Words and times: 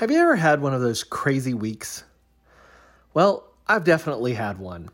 Have 0.00 0.10
you 0.10 0.16
ever 0.16 0.36
had 0.36 0.62
one 0.62 0.72
of 0.72 0.80
those 0.80 1.04
crazy 1.04 1.52
weeks? 1.52 2.04
Well, 3.12 3.52
I've 3.68 3.84
definitely 3.84 4.32
had 4.32 4.58
one. 4.58 4.88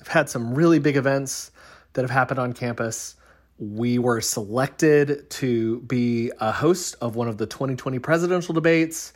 I've 0.00 0.08
had 0.08 0.28
some 0.28 0.56
really 0.56 0.80
big 0.80 0.96
events 0.96 1.52
that 1.92 2.02
have 2.02 2.10
happened 2.10 2.40
on 2.40 2.52
campus. 2.52 3.14
We 3.60 4.00
were 4.00 4.20
selected 4.20 5.30
to 5.30 5.78
be 5.82 6.32
a 6.40 6.50
host 6.50 6.96
of 7.00 7.14
one 7.14 7.28
of 7.28 7.38
the 7.38 7.46
2020 7.46 8.00
presidential 8.00 8.52
debates. 8.52 9.12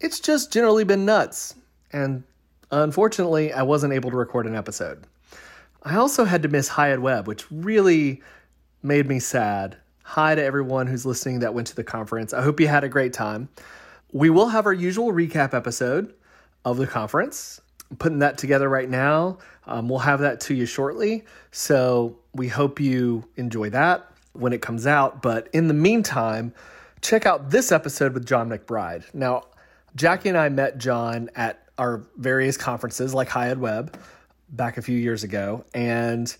It's 0.00 0.20
just 0.20 0.54
generally 0.54 0.84
been 0.84 1.04
nuts. 1.04 1.54
And 1.92 2.22
unfortunately, 2.70 3.52
I 3.52 3.62
wasn't 3.62 3.92
able 3.92 4.10
to 4.10 4.16
record 4.16 4.46
an 4.46 4.56
episode. 4.56 5.04
I 5.82 5.96
also 5.96 6.24
had 6.24 6.42
to 6.44 6.48
miss 6.48 6.70
HighEdWeb, 6.70 7.26
which 7.26 7.44
really 7.50 8.22
made 8.82 9.06
me 9.06 9.18
sad. 9.18 9.76
Hi 10.04 10.34
to 10.34 10.42
everyone 10.42 10.86
who's 10.86 11.04
listening 11.04 11.40
that 11.40 11.52
went 11.52 11.66
to 11.66 11.76
the 11.76 11.84
conference. 11.84 12.32
I 12.32 12.40
hope 12.40 12.58
you 12.58 12.68
had 12.68 12.84
a 12.84 12.88
great 12.88 13.12
time. 13.12 13.50
We 14.16 14.30
will 14.30 14.48
have 14.48 14.64
our 14.64 14.72
usual 14.72 15.12
recap 15.12 15.52
episode 15.52 16.14
of 16.64 16.78
the 16.78 16.86
conference. 16.86 17.60
I'm 17.90 17.98
putting 17.98 18.20
that 18.20 18.38
together 18.38 18.66
right 18.66 18.88
now. 18.88 19.36
Um, 19.66 19.90
we'll 19.90 19.98
have 19.98 20.20
that 20.20 20.40
to 20.40 20.54
you 20.54 20.64
shortly. 20.64 21.26
So 21.50 22.16
we 22.32 22.48
hope 22.48 22.80
you 22.80 23.28
enjoy 23.36 23.68
that 23.70 24.10
when 24.32 24.54
it 24.54 24.62
comes 24.62 24.86
out. 24.86 25.20
But 25.20 25.50
in 25.52 25.68
the 25.68 25.74
meantime, 25.74 26.54
check 27.02 27.26
out 27.26 27.50
this 27.50 27.70
episode 27.70 28.14
with 28.14 28.24
John 28.24 28.48
McBride. 28.48 29.04
Now, 29.12 29.42
Jackie 29.96 30.30
and 30.30 30.38
I 30.38 30.48
met 30.48 30.78
John 30.78 31.28
at 31.34 31.68
our 31.76 32.02
various 32.16 32.56
conferences 32.56 33.12
like 33.12 33.36
Ed 33.36 33.58
Web 33.58 33.98
back 34.48 34.78
a 34.78 34.82
few 34.82 34.96
years 34.96 35.24
ago. 35.24 35.62
And, 35.74 36.34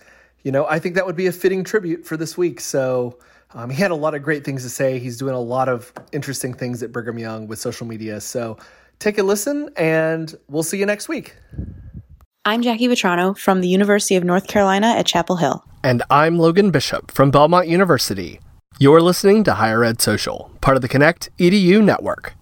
you 0.44 0.50
know, 0.50 0.64
I 0.64 0.78
think 0.78 0.94
that 0.94 1.04
would 1.04 1.14
be 1.14 1.26
a 1.26 1.32
fitting 1.32 1.62
tribute 1.62 2.06
for 2.06 2.16
this 2.16 2.38
week. 2.38 2.58
So 2.58 3.18
um, 3.56 3.70
he 3.70 3.80
had 3.80 3.90
a 3.90 3.96
lot 3.96 4.14
of 4.14 4.22
great 4.22 4.44
things 4.44 4.62
to 4.62 4.68
say. 4.68 4.98
He's 4.98 5.16
doing 5.16 5.34
a 5.34 5.40
lot 5.40 5.68
of 5.68 5.92
interesting 6.12 6.52
things 6.52 6.82
at 6.82 6.92
Brigham 6.92 7.18
Young 7.18 7.48
with 7.48 7.58
social 7.58 7.86
media. 7.86 8.20
So 8.20 8.58
take 8.98 9.16
a 9.16 9.22
listen, 9.22 9.70
and 9.76 10.34
we'll 10.48 10.62
see 10.62 10.78
you 10.78 10.84
next 10.84 11.08
week. 11.08 11.34
I'm 12.44 12.60
Jackie 12.60 12.86
Vetrano 12.86 13.36
from 13.36 13.62
the 13.62 13.68
University 13.68 14.14
of 14.14 14.24
North 14.24 14.46
Carolina 14.46 14.88
at 14.88 15.06
Chapel 15.06 15.36
Hill. 15.36 15.64
And 15.82 16.02
I'm 16.10 16.38
Logan 16.38 16.70
Bishop 16.70 17.10
from 17.10 17.30
Belmont 17.30 17.66
University. 17.66 18.40
You're 18.78 19.00
listening 19.00 19.42
to 19.44 19.54
Higher 19.54 19.82
Ed 19.82 20.02
Social, 20.02 20.50
part 20.60 20.76
of 20.76 20.82
the 20.82 20.88
Connect 20.88 21.30
EDU 21.38 21.82
network. 21.82 22.34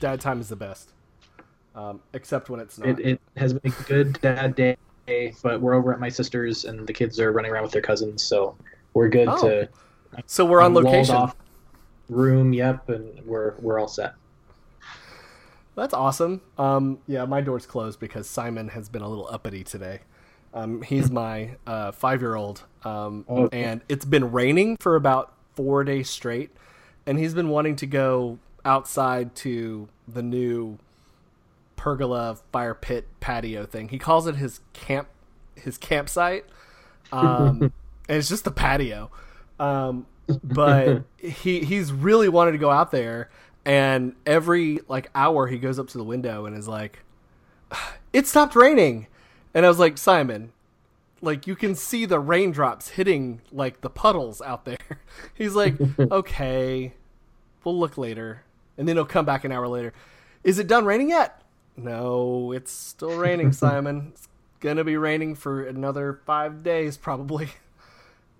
Dad 0.00 0.20
time 0.20 0.40
is 0.40 0.48
the 0.48 0.56
best, 0.56 0.90
um, 1.74 2.00
except 2.14 2.50
when 2.50 2.58
it's 2.60 2.78
not. 2.78 2.88
It, 2.88 3.00
it 3.00 3.20
has 3.36 3.52
been 3.52 3.72
a 3.72 3.82
good 3.84 4.20
dad 4.20 4.54
day, 4.56 4.76
but 5.42 5.60
we're 5.60 5.74
over 5.74 5.92
at 5.92 6.00
my 6.00 6.08
sister's 6.08 6.64
and 6.64 6.86
the 6.86 6.92
kids 6.92 7.20
are 7.20 7.30
running 7.32 7.52
around 7.52 7.62
with 7.64 7.72
their 7.72 7.82
cousins, 7.82 8.22
so 8.22 8.56
we're 8.94 9.08
good 9.08 9.28
Oh. 9.28 9.40
to. 9.48 9.68
so 10.26 10.44
we're 10.44 10.60
on 10.62 10.74
location. 10.74 11.16
room, 12.08 12.52
yep, 12.52 12.88
and 12.88 13.24
we're 13.26 13.54
we're 13.60 13.78
all 13.78 13.88
set. 13.88 14.14
That's 15.76 15.94
awesome. 15.94 16.40
Um, 16.58 16.98
yeah, 17.06 17.24
my 17.24 17.40
door's 17.40 17.64
closed 17.66 18.00
because 18.00 18.28
Simon 18.28 18.68
has 18.68 18.88
been 18.88 19.02
a 19.02 19.08
little 19.08 19.28
uppity 19.30 19.62
today. 19.64 20.00
Um, 20.52 20.82
he's 20.82 21.10
my 21.22 21.56
uh, 21.66 21.92
five-year-old, 21.92 22.64
um, 22.84 23.24
Oh. 23.28 23.48
and 23.52 23.80
it's 23.88 24.04
been 24.04 24.32
raining 24.32 24.76
for 24.80 24.96
about 24.96 25.32
four 25.54 25.84
days 25.84 26.10
straight, 26.10 26.50
and 27.06 27.18
he's 27.18 27.34
been 27.34 27.48
wanting 27.50 27.76
to 27.76 27.86
go 27.86 28.38
outside 28.64 29.34
to 29.36 29.88
the 30.06 30.22
new 30.22 30.78
pergola 31.76 32.36
fire 32.52 32.74
pit 32.74 33.06
patio 33.20 33.64
thing. 33.64 33.88
He 33.88 33.98
calls 33.98 34.26
it 34.26 34.36
his 34.36 34.60
camp, 34.72 35.08
his 35.54 35.78
campsite, 35.78 36.44
um, 37.10 37.62
and 38.08 38.18
it's 38.18 38.28
just 38.28 38.44
the 38.44 38.50
patio. 38.50 39.10
Um, 39.58 40.06
but 40.44 41.04
he 41.18 41.60
he's 41.60 41.92
really 41.92 42.28
wanted 42.28 42.52
to 42.52 42.58
go 42.58 42.70
out 42.70 42.90
there, 42.90 43.30
and 43.64 44.14
every 44.26 44.80
like 44.88 45.10
hour 45.14 45.46
he 45.46 45.58
goes 45.58 45.78
up 45.78 45.88
to 45.88 45.98
the 45.98 46.04
window 46.04 46.46
and 46.46 46.56
is 46.56 46.68
like, 46.68 47.00
"It 48.12 48.26
stopped 48.26 48.54
raining," 48.54 49.06
and 49.54 49.64
I 49.64 49.68
was 49.68 49.78
like, 49.78 49.98
Simon. 49.98 50.52
Like 51.22 51.46
you 51.46 51.54
can 51.54 51.74
see 51.74 52.06
the 52.06 52.18
raindrops 52.18 52.90
hitting 52.90 53.42
like 53.52 53.82
the 53.82 53.90
puddles 53.90 54.40
out 54.40 54.64
there. 54.64 54.78
He's 55.34 55.54
like, 55.54 55.74
okay, 55.98 56.94
we'll 57.62 57.78
look 57.78 57.98
later. 57.98 58.42
And 58.80 58.88
then 58.88 58.96
he'll 58.96 59.04
come 59.04 59.26
back 59.26 59.44
an 59.44 59.52
hour 59.52 59.68
later. 59.68 59.92
Is 60.42 60.58
it 60.58 60.66
done 60.66 60.86
raining 60.86 61.10
yet? 61.10 61.42
No, 61.76 62.50
it's 62.52 62.72
still 62.72 63.18
raining, 63.18 63.52
Simon. 63.52 64.12
It's 64.14 64.26
gonna 64.60 64.84
be 64.84 64.96
raining 64.96 65.34
for 65.34 65.62
another 65.62 66.20
five 66.24 66.62
days, 66.64 66.96
probably. 66.96 67.50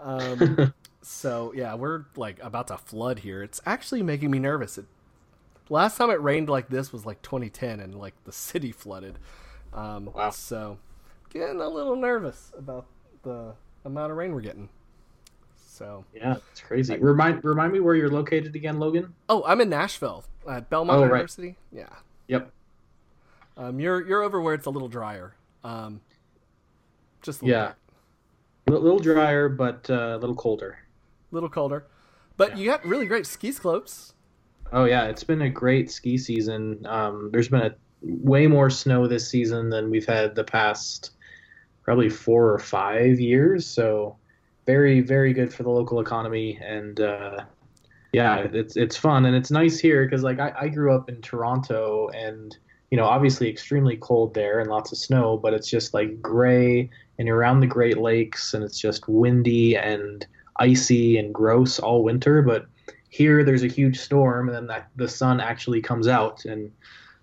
Um, 0.02 0.72
so 1.02 1.52
yeah, 1.54 1.74
we're 1.74 2.06
like 2.16 2.42
about 2.42 2.68
to 2.68 2.78
flood 2.78 3.18
here. 3.18 3.42
It's 3.42 3.60
actually 3.66 4.02
making 4.02 4.30
me 4.30 4.38
nervous. 4.38 4.78
It, 4.78 4.86
last 5.68 5.98
time 5.98 6.08
it 6.08 6.22
rained 6.22 6.48
like 6.48 6.70
this 6.70 6.90
was 6.90 7.04
like 7.04 7.20
2010, 7.20 7.80
and 7.80 7.94
like 7.94 8.14
the 8.24 8.32
city 8.32 8.72
flooded. 8.72 9.18
Um, 9.74 10.10
Wow. 10.14 10.30
So 10.30 10.78
getting 11.28 11.60
a 11.60 11.68
little 11.68 11.96
nervous 11.96 12.50
about 12.56 12.86
the 13.24 13.52
amount 13.84 14.10
of 14.10 14.16
rain 14.16 14.32
we're 14.32 14.40
getting. 14.40 14.70
So 15.54 16.06
Yeah, 16.14 16.36
it's 16.50 16.62
crazy. 16.62 16.96
Remind 16.96 17.44
remind 17.44 17.74
me 17.74 17.80
where 17.80 17.94
you're 17.94 18.08
located 18.08 18.56
again, 18.56 18.78
Logan. 18.78 19.12
Oh, 19.28 19.44
I'm 19.46 19.60
in 19.60 19.68
Nashville 19.68 20.24
at 20.48 20.70
Belmont 20.70 20.98
Oh, 20.98 21.02
right. 21.02 21.08
University. 21.08 21.56
Yeah. 21.72 21.88
Yep. 22.28 22.50
Um, 23.56 23.80
you're 23.80 24.06
you're 24.06 24.22
over 24.22 24.40
where 24.40 24.54
it's 24.54 24.66
a 24.66 24.70
little 24.70 24.88
drier. 24.88 25.34
Um, 25.64 26.00
just 27.22 27.42
a 27.42 27.44
little 27.44 27.60
Yeah. 27.60 27.72
bit. 28.64 28.74
A 28.76 28.78
little 28.78 28.98
drier, 29.00 29.48
but 29.48 29.88
uh, 29.90 30.16
a 30.16 30.18
little 30.18 30.36
colder. 30.36 30.78
A 31.30 31.34
little 31.34 31.48
colder, 31.48 31.86
but 32.36 32.56
you 32.56 32.66
got 32.70 32.84
really 32.86 33.06
great 33.06 33.26
ski 33.26 33.50
slopes. 33.52 34.14
Oh 34.72 34.84
yeah, 34.84 35.06
it's 35.06 35.24
been 35.24 35.42
a 35.42 35.50
great 35.50 35.90
ski 35.90 36.16
season. 36.16 36.84
Um, 36.86 37.30
there's 37.32 37.48
been 37.48 37.62
a 37.62 37.74
way 38.02 38.46
more 38.46 38.70
snow 38.70 39.06
this 39.08 39.28
season 39.28 39.68
than 39.70 39.90
we've 39.90 40.06
had 40.06 40.34
the 40.36 40.44
past 40.44 41.12
probably 41.82 42.08
four 42.08 42.52
or 42.52 42.58
five 42.60 43.18
years. 43.18 43.66
So 43.66 44.16
very 44.66 45.00
very 45.00 45.32
good 45.32 45.52
for 45.52 45.64
the 45.64 45.70
local 45.70 45.98
economy 46.00 46.58
and 46.62 47.00
uh, 47.00 47.44
yeah, 48.12 48.46
it's 48.52 48.76
it's 48.76 48.96
fun 48.96 49.24
and 49.24 49.36
it's 49.36 49.50
nice 49.50 49.78
here 49.78 50.04
because 50.04 50.22
like 50.22 50.40
I, 50.40 50.52
I 50.62 50.68
grew 50.68 50.94
up 50.94 51.08
in 51.08 51.20
Toronto 51.22 52.08
and 52.08 52.56
you 52.90 52.96
know 52.96 53.04
obviously 53.04 53.48
extremely 53.48 53.96
cold 53.96 54.34
there 54.34 54.60
and 54.60 54.68
lots 54.68 54.90
of 54.92 54.98
snow, 54.98 55.36
but 55.36 55.54
it's 55.54 55.68
just 55.68 55.94
like 55.94 56.20
gray 56.20 56.90
and 57.18 57.28
you're 57.28 57.36
around 57.36 57.60
the 57.60 57.66
Great 57.66 57.98
Lakes 57.98 58.54
and 58.54 58.64
it's 58.64 58.80
just 58.80 59.08
windy 59.08 59.76
and 59.76 60.26
icy 60.56 61.18
and 61.18 61.32
gross 61.32 61.78
all 61.78 62.02
winter, 62.02 62.42
but 62.42 62.66
here 63.10 63.44
there's 63.44 63.62
a 63.62 63.68
huge 63.68 63.98
storm 63.98 64.48
and 64.48 64.56
then 64.56 64.66
that, 64.68 64.88
the 64.96 65.08
sun 65.08 65.40
actually 65.40 65.80
comes 65.80 66.08
out 66.08 66.44
and 66.44 66.70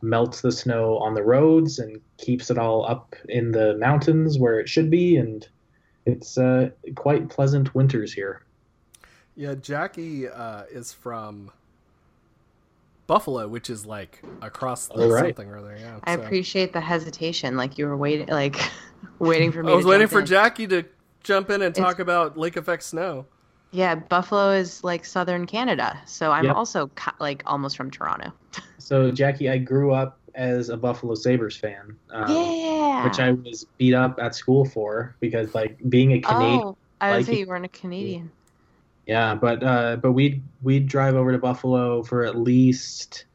melts 0.01 0.41
the 0.41 0.51
snow 0.51 0.97
on 0.99 1.15
the 1.15 1.23
roads 1.23 1.79
and 1.79 1.99
keeps 2.17 2.49
it 2.51 2.57
all 2.57 2.85
up 2.85 3.15
in 3.29 3.51
the 3.51 3.75
mountains 3.77 4.37
where 4.37 4.59
it 4.59 4.69
should 4.69 4.89
be 4.89 5.17
and 5.17 5.47
it's 6.05 6.37
uh, 6.37 6.69
quite 6.95 7.29
pleasant 7.29 7.73
winters 7.73 8.13
here 8.13 8.43
Yeah, 9.37 9.53
Jackie 9.53 10.27
uh, 10.27 10.63
is 10.71 10.91
from 10.91 11.51
Buffalo, 13.05 13.47
which 13.47 13.69
is 13.69 13.85
like 13.85 14.21
across 14.41 14.87
the 14.87 15.07
right. 15.07 15.25
something 15.25 15.49
or 15.49 15.59
other. 15.59 15.77
Yeah. 15.79 15.99
I 16.03 16.15
so- 16.15 16.23
appreciate 16.23 16.73
the 16.73 16.81
hesitation. 16.81 17.55
Like 17.55 17.77
you 17.77 17.85
were 17.85 17.95
waiting, 17.95 18.27
like 18.27 18.59
waiting 19.19 19.51
for 19.51 19.63
me. 19.63 19.71
I 19.71 19.75
was 19.75 19.85
to 19.85 19.89
waiting 19.89 20.03
jump 20.07 20.11
for 20.11 20.19
in. 20.21 20.25
Jackie 20.25 20.67
to 20.67 20.83
jump 21.23 21.49
in 21.49 21.61
and 21.61 21.71
It's- 21.71 21.77
talk 21.77 21.99
about 21.99 22.37
lake 22.37 22.57
effect 22.57 22.83
snow. 22.83 23.25
Yeah, 23.71 23.95
Buffalo 23.95 24.51
is 24.51 24.83
like 24.83 25.05
southern 25.05 25.45
Canada, 25.45 25.99
so 26.05 26.31
I'm 26.31 26.45
Yep. 26.45 26.55
also 26.55 26.87
ki- 26.87 27.11
like 27.19 27.43
almost 27.45 27.77
from 27.77 27.91
Toronto. 27.91 28.31
so 28.79 29.11
jackie 29.11 29.49
i 29.49 29.57
grew 29.57 29.91
up 29.93 30.17
as 30.35 30.69
a 30.69 30.77
buffalo 30.77 31.13
sabres 31.13 31.57
fan 31.57 31.93
um, 32.11 32.31
yeah. 32.33 33.03
which 33.03 33.19
i 33.19 33.31
was 33.31 33.65
beat 33.77 33.93
up 33.93 34.17
at 34.21 34.33
school 34.33 34.63
for 34.63 35.13
because 35.19 35.53
like 35.53 35.77
being 35.89 36.13
a 36.13 36.21
canadian 36.21 36.61
oh, 36.63 36.77
I 37.01 37.11
would 37.11 37.17
like 37.17 37.25
say 37.25 37.39
you 37.39 37.45
weren't 37.45 37.65
a 37.65 37.69
Canadian. 37.69 38.31
Yeah, 39.07 39.35
but 39.35 39.63
uh, 39.63 39.95
but 39.95 40.11
we'd 40.11 40.43
we'd 40.61 40.87
drive 40.87 41.15
over 41.15 41.31
to 41.31 41.37
Buffalo 41.37 42.03
for 42.03 42.25
at 42.25 42.37
least 42.37 43.25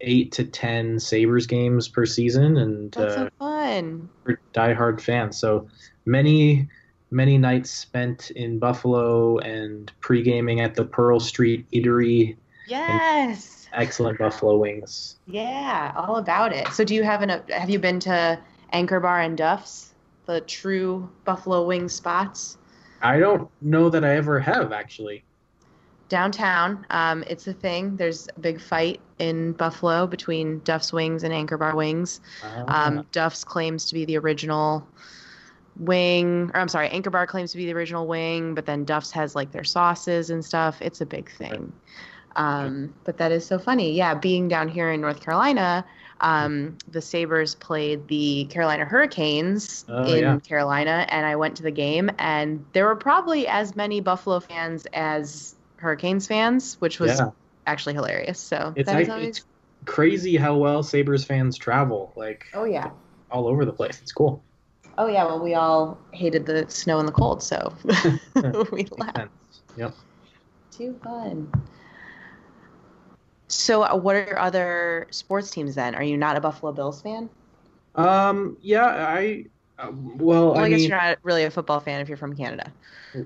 eight 0.00 0.30
to 0.32 0.44
ten 0.44 1.00
Sabres 1.00 1.46
games 1.46 1.88
per 1.88 2.06
season, 2.06 2.56
and 2.56 2.92
That's 2.92 3.14
uh, 3.14 3.16
so 3.16 3.30
fun. 3.38 4.08
we're 4.24 4.38
diehard 4.54 5.00
fans. 5.00 5.36
So 5.36 5.68
many 6.04 6.68
many 7.10 7.38
nights 7.38 7.70
spent 7.70 8.30
in 8.30 8.58
Buffalo 8.58 9.38
and 9.38 9.92
pre 10.00 10.22
gaming 10.22 10.60
at 10.60 10.74
the 10.76 10.84
Pearl 10.84 11.18
Street 11.18 11.68
Eatery. 11.72 12.36
Yes. 12.68 13.68
Excellent 13.72 14.18
Buffalo 14.18 14.56
wings. 14.56 15.16
Yeah, 15.26 15.92
all 15.96 16.16
about 16.16 16.52
it. 16.52 16.68
So, 16.68 16.84
do 16.84 16.94
you 16.94 17.02
have 17.02 17.22
an? 17.22 17.42
Have 17.50 17.68
you 17.68 17.78
been 17.78 18.00
to 18.00 18.38
Anchor 18.72 19.00
Bar 19.00 19.20
and 19.22 19.36
Duff's, 19.36 19.92
the 20.26 20.40
true 20.42 21.10
Buffalo 21.24 21.66
wing 21.66 21.88
spots? 21.88 22.58
I 23.02 23.18
don't 23.18 23.48
know 23.60 23.88
that 23.90 24.04
I 24.04 24.16
ever 24.16 24.38
have 24.40 24.72
actually. 24.72 25.24
downtown. 26.08 26.86
Um, 26.90 27.24
it's 27.26 27.46
a 27.48 27.52
thing. 27.52 27.96
There's 27.96 28.28
a 28.36 28.40
big 28.40 28.60
fight 28.60 29.00
in 29.18 29.52
Buffalo 29.52 30.06
between 30.06 30.60
Duff's 30.60 30.92
Wings 30.92 31.24
and 31.24 31.34
Anchor 31.34 31.58
Bar 31.58 31.74
Wings. 31.74 32.20
Ah, 32.44 32.86
Um, 32.86 33.06
Duff's 33.12 33.42
claims 33.42 33.86
to 33.86 33.94
be 33.94 34.04
the 34.04 34.16
original 34.18 34.86
wing, 35.78 36.50
or 36.54 36.60
I'm 36.60 36.68
sorry, 36.68 36.88
Anchor 36.90 37.10
Bar 37.10 37.26
claims 37.26 37.50
to 37.52 37.56
be 37.58 37.66
the 37.66 37.74
original 37.74 38.06
wing, 38.06 38.54
but 38.54 38.66
then 38.66 38.84
Duff's 38.84 39.10
has 39.12 39.34
like 39.34 39.50
their 39.52 39.64
sauces 39.64 40.30
and 40.30 40.44
stuff. 40.44 40.80
It's 40.80 41.00
a 41.00 41.06
big 41.06 41.30
thing. 41.30 41.72
Um, 42.36 42.94
but 43.04 43.16
that 43.18 43.32
is 43.32 43.44
so 43.46 43.58
funny. 43.58 43.92
Yeah, 43.94 44.14
being 44.14 44.46
down 44.48 44.68
here 44.68 44.90
in 44.92 45.00
North 45.00 45.20
Carolina, 45.20 45.84
um, 46.20 46.76
the 46.88 47.00
Sabres 47.00 47.54
played 47.54 48.08
the 48.08 48.46
Carolina 48.50 48.84
Hurricanes 48.84 49.84
Oh, 49.88 50.04
in 50.04 50.22
yeah. 50.22 50.38
Carolina, 50.40 51.06
and 51.08 51.26
I 51.26 51.36
went 51.36 51.56
to 51.58 51.62
the 51.62 51.70
game, 51.70 52.10
and 52.18 52.64
there 52.72 52.86
were 52.86 52.96
probably 52.96 53.46
as 53.46 53.76
many 53.76 54.00
Buffalo 54.00 54.40
fans 54.40 54.86
as 54.92 55.54
Hurricanes 55.76 56.26
fans, 56.26 56.80
which 56.80 56.98
was 57.00 57.18
yeah. 57.18 57.30
actually 57.66 57.94
hilarious. 57.94 58.38
So 58.38 58.72
It's, 58.76 58.88
always- 58.88 59.08
it's 59.08 59.44
crazy 59.84 60.36
how 60.36 60.56
well 60.56 60.82
Sabres 60.82 61.24
fans 61.24 61.56
travel, 61.56 62.12
like 62.16 62.46
oh 62.54 62.64
yeah. 62.64 62.90
all 63.30 63.46
over 63.46 63.64
the 63.64 63.72
place. 63.72 64.00
It's 64.02 64.12
cool. 64.12 64.42
Oh 64.98 65.06
yeah, 65.08 65.24
well 65.26 65.40
we 65.42 65.54
all 65.54 65.98
hated 66.12 66.46
the 66.46 66.64
snow 66.68 66.98
and 66.98 67.06
the 67.06 67.12
cold, 67.12 67.42
so 67.42 67.74
we 68.72 68.86
laughed. 68.96 69.28
Yep. 69.76 69.94
Too 70.70 70.98
fun. 71.04 71.52
So, 73.48 73.82
uh, 73.82 73.96
what 73.96 74.16
are 74.16 74.24
your 74.26 74.38
other 74.38 75.06
sports 75.10 75.50
teams 75.50 75.74
then? 75.74 75.94
Are 75.94 76.02
you 76.02 76.16
not 76.16 76.36
a 76.36 76.40
Buffalo 76.40 76.72
Bills 76.72 77.02
fan? 77.02 77.30
Um. 77.94 78.56
Yeah. 78.60 78.86
I. 78.86 79.44
Uh, 79.78 79.90
well, 79.92 80.54
Well, 80.54 80.64
I, 80.64 80.66
I 80.66 80.68
guess 80.68 80.80
mean, 80.80 80.88
you're 80.88 80.96
not 80.98 81.18
really 81.22 81.44
a 81.44 81.50
football 81.50 81.80
fan 81.80 82.00
if 82.00 82.08
you're 82.08 82.16
from 82.16 82.34
Canada. 82.36 82.72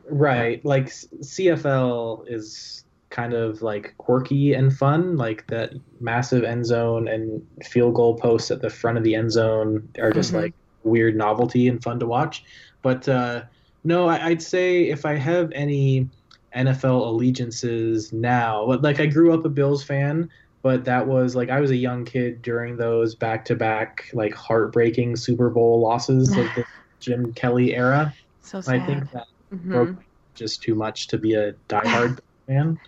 right. 0.09 0.65
Like 0.65 0.91
CFL 1.23 2.25
is 2.29 2.85
kind 3.11 3.33
of 3.33 3.63
like 3.63 3.95
quirky 3.99 4.55
and 4.55 4.73
fun. 4.77 5.17
Like 5.17 5.47
that 5.49 5.73
massive 6.01 6.45
end 6.45 6.65
zone 6.67 7.09
and 7.09 7.43
field 7.65 7.95
goal 7.95 8.17
posts 8.17 8.51
at 8.51 8.61
the 8.63 8.71
front 8.71 8.99
of 8.99 9.05
the 9.05 9.15
end 9.15 9.31
zone 9.33 9.89
are 9.99 10.13
just 10.13 10.33
Mhm. 10.33 10.35
like 10.35 10.55
weird 10.83 11.17
novelty 11.17 11.69
and 11.69 11.83
fun 11.83 11.99
to 12.01 12.07
watch. 12.07 12.45
But 12.83 13.09
uh, 13.09 13.45
no, 13.85 14.09
I, 14.09 14.29
I'd 14.29 14.43
say 14.43 14.85
if 14.89 15.05
I 15.05 15.15
have 15.15 15.51
any 15.53 16.09
NFL 16.57 17.07
allegiances 17.07 18.13
now, 18.13 18.67
but, 18.67 18.83
like 18.83 19.01
I 19.01 19.07
grew 19.07 19.33
up 19.33 19.45
a 19.45 19.49
Bills 19.49 19.83
fan, 19.85 20.29
but 20.63 20.85
that 20.85 21.07
was 21.07 21.35
like 21.37 21.49
I 21.51 21.61
was 21.61 21.71
a 21.71 21.77
young 21.77 22.05
kid 22.05 22.43
during 22.43 22.77
those 22.77 23.15
back-to-back 23.15 24.11
like 24.13 24.35
heartbreaking 24.35 25.17
Super 25.17 25.51
Bowl 25.51 25.81
losses 25.81 26.31
of 26.37 26.45
the 26.55 26.65
Jim 27.01 27.33
Kelly 27.35 27.75
era. 27.75 28.13
So 28.43 28.61
sad. 28.61 28.81
I 28.83 28.87
think 28.87 29.11
that 29.13 29.27
Mhm. 29.53 29.71
broke 29.71 29.97
just 30.35 30.63
too 30.63 30.75
much 30.75 31.09
to 31.09 31.19
be 31.19 31.35
a 31.35 31.53
diehard 31.69 32.19
fan. 32.47 32.79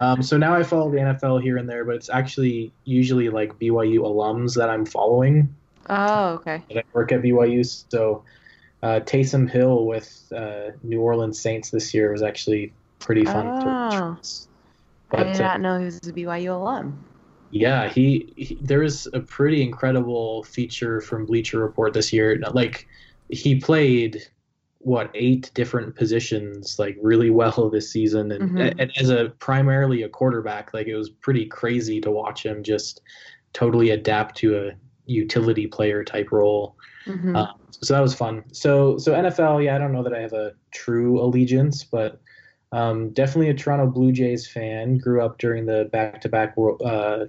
Um, 0.00 0.22
so 0.22 0.36
now 0.36 0.54
I 0.54 0.62
follow 0.62 0.90
the 0.90 0.98
NFL 0.98 1.42
here 1.42 1.56
and 1.56 1.68
there, 1.68 1.84
but 1.84 1.94
it's 1.94 2.10
actually 2.10 2.72
usually 2.84 3.28
like 3.30 3.58
BYU 3.58 4.00
alums 4.00 4.54
that 4.56 4.68
I'm 4.68 4.84
following. 4.84 5.54
Oh, 5.88 6.34
okay. 6.34 6.62
I 6.70 6.82
work 6.92 7.12
at 7.12 7.22
BYU. 7.22 7.64
So 7.90 8.24
uh, 8.82 9.00
Taysom 9.00 9.48
Hill 9.48 9.86
with 9.86 10.30
uh, 10.36 10.72
New 10.82 11.00
Orleans 11.00 11.40
Saints 11.40 11.70
this 11.70 11.94
year 11.94 12.12
was 12.12 12.22
actually 12.22 12.74
pretty 12.98 13.24
fun 13.24 13.54
to 13.60 13.68
Oh. 13.68 14.18
watch. 14.18 14.30
I 15.16 15.24
But 15.24 15.26
did 15.32 15.40
uh, 15.40 15.42
not 15.44 15.60
know 15.60 15.78
he 15.78 15.84
was 15.84 15.98
a 16.06 16.12
BYU 16.12 16.54
alum. 16.54 17.06
yeah, 17.50 17.88
he, 17.88 18.32
he 18.36 18.58
there 18.62 18.80
was 18.80 19.06
a 19.12 19.20
pretty 19.20 19.62
incredible 19.62 20.42
feature 20.44 21.00
from 21.00 21.26
Bleacher 21.26 21.60
Report 21.60 21.92
this 21.94 22.12
year. 22.12 22.40
Like 22.52 22.86
he 23.28 23.60
played 23.60 24.20
what 24.78 25.10
eight 25.14 25.50
different 25.54 25.94
positions 25.96 26.76
like 26.78 26.96
really 27.00 27.30
well 27.30 27.70
this 27.72 27.90
season, 27.92 28.32
and, 28.32 28.52
Mhm. 28.52 28.74
and 28.78 28.92
as 28.98 29.10
a 29.10 29.30
primarily 29.38 30.02
a 30.02 30.08
quarterback, 30.08 30.74
like 30.74 30.86
it 30.88 30.96
was 30.96 31.10
pretty 31.10 31.46
crazy 31.46 32.00
to 32.00 32.10
watch 32.10 32.44
him 32.44 32.62
just 32.62 33.02
totally 33.52 33.90
adapt 33.90 34.36
to 34.38 34.58
a 34.68 34.72
utility 35.06 35.66
player 35.66 36.04
type 36.04 36.32
role. 36.32 36.76
Mhm. 37.06 37.36
Uh, 37.36 37.46
so 37.70 37.94
that 37.94 38.00
was 38.00 38.14
fun. 38.14 38.44
So 38.52 38.98
so 38.98 39.14
NFL, 39.14 39.60
yeah, 39.60 39.76
I 39.76 39.78
don't 39.78 39.92
know 39.92 40.02
that 40.02 40.14
I 40.14 40.20
have 40.20 40.32
a 40.32 40.52
true 40.72 41.20
allegiance, 41.22 41.84
but 41.84 42.20
um, 42.76 43.10
definitely 43.10 43.48
a 43.50 43.54
Toronto 43.54 43.86
Blue 43.86 44.12
Jays 44.12 44.46
fan. 44.46 44.98
Grew 44.98 45.22
up 45.24 45.38
during 45.38 45.66
the 45.66 45.88
back-to-back 45.92 46.56
World 46.56 46.82
uh, 46.82 47.26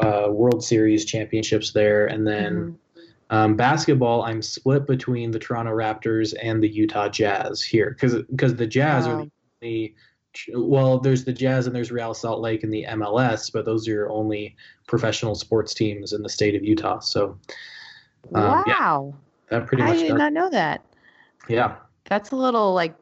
uh, 0.00 0.28
World 0.30 0.62
Series 0.62 1.04
championships 1.04 1.72
there, 1.72 2.06
and 2.06 2.26
then 2.26 2.52
Mhm. 2.96 3.02
um, 3.30 3.56
basketball. 3.56 4.22
I'm 4.22 4.42
split 4.42 4.86
between 4.86 5.30
the 5.30 5.38
Toronto 5.38 5.72
Raptors 5.72 6.34
and 6.42 6.62
the 6.62 6.68
Utah 6.68 7.08
Jazz 7.08 7.62
here 7.62 7.90
because 7.90 8.22
because 8.30 8.54
the 8.56 8.66
Jazz 8.66 9.06
are 9.06 9.16
the 9.16 9.30
only 9.62 9.94
well, 10.54 10.98
there's 10.98 11.24
the 11.24 11.32
Jazz 11.32 11.66
and 11.66 11.74
there's 11.74 11.90
Real 11.90 12.12
Salt 12.12 12.42
Lake 12.42 12.62
in 12.62 12.68
the 12.70 12.84
MLS, 12.90 13.50
but 13.50 13.64
those 13.64 13.88
are 13.88 13.92
your 13.92 14.10
only 14.10 14.54
professional 14.86 15.34
sports 15.34 15.72
teams 15.72 16.12
in 16.12 16.22
the 16.22 16.28
state 16.28 16.54
of 16.54 16.62
Utah. 16.62 16.98
So 16.98 17.38
um, 18.34 18.62
yeah. 18.66 18.78
wow. 18.80 19.14
that 19.48 19.66
pretty 19.66 19.82
much. 19.82 19.92
I 19.96 20.02
did 20.02 20.08
does- 20.08 20.18
not 20.18 20.32
know 20.34 20.50
that. 20.50 20.84
yeah. 21.48 21.76
That's 22.04 22.30
a 22.32 22.36
little 22.36 22.74
like 22.74 22.94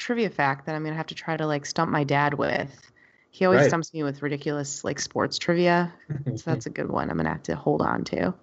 trivia 0.00 0.30
fact 0.30 0.66
that 0.66 0.74
I'm 0.74 0.82
gonna 0.82 0.96
have 0.96 1.06
to 1.08 1.14
try 1.14 1.36
to 1.36 1.46
like 1.46 1.64
stump 1.66 1.90
my 1.92 2.02
dad 2.04 2.34
with. 2.34 2.90
He 3.30 3.44
always 3.44 3.60
Right. 3.60 3.68
stumps 3.68 3.94
me 3.94 4.02
with 4.02 4.22
ridiculous 4.22 4.82
like 4.82 4.98
sports 4.98 5.38
trivia. 5.38 5.92
So 6.36 6.50
that's 6.50 6.66
a 6.66 6.70
good 6.70 6.88
one. 6.90 7.10
I'm 7.10 7.16
gonna 7.16 7.28
have 7.28 7.42
to 7.44 7.54
hold 7.56 7.82
on 7.82 8.02
to. 8.04 8.34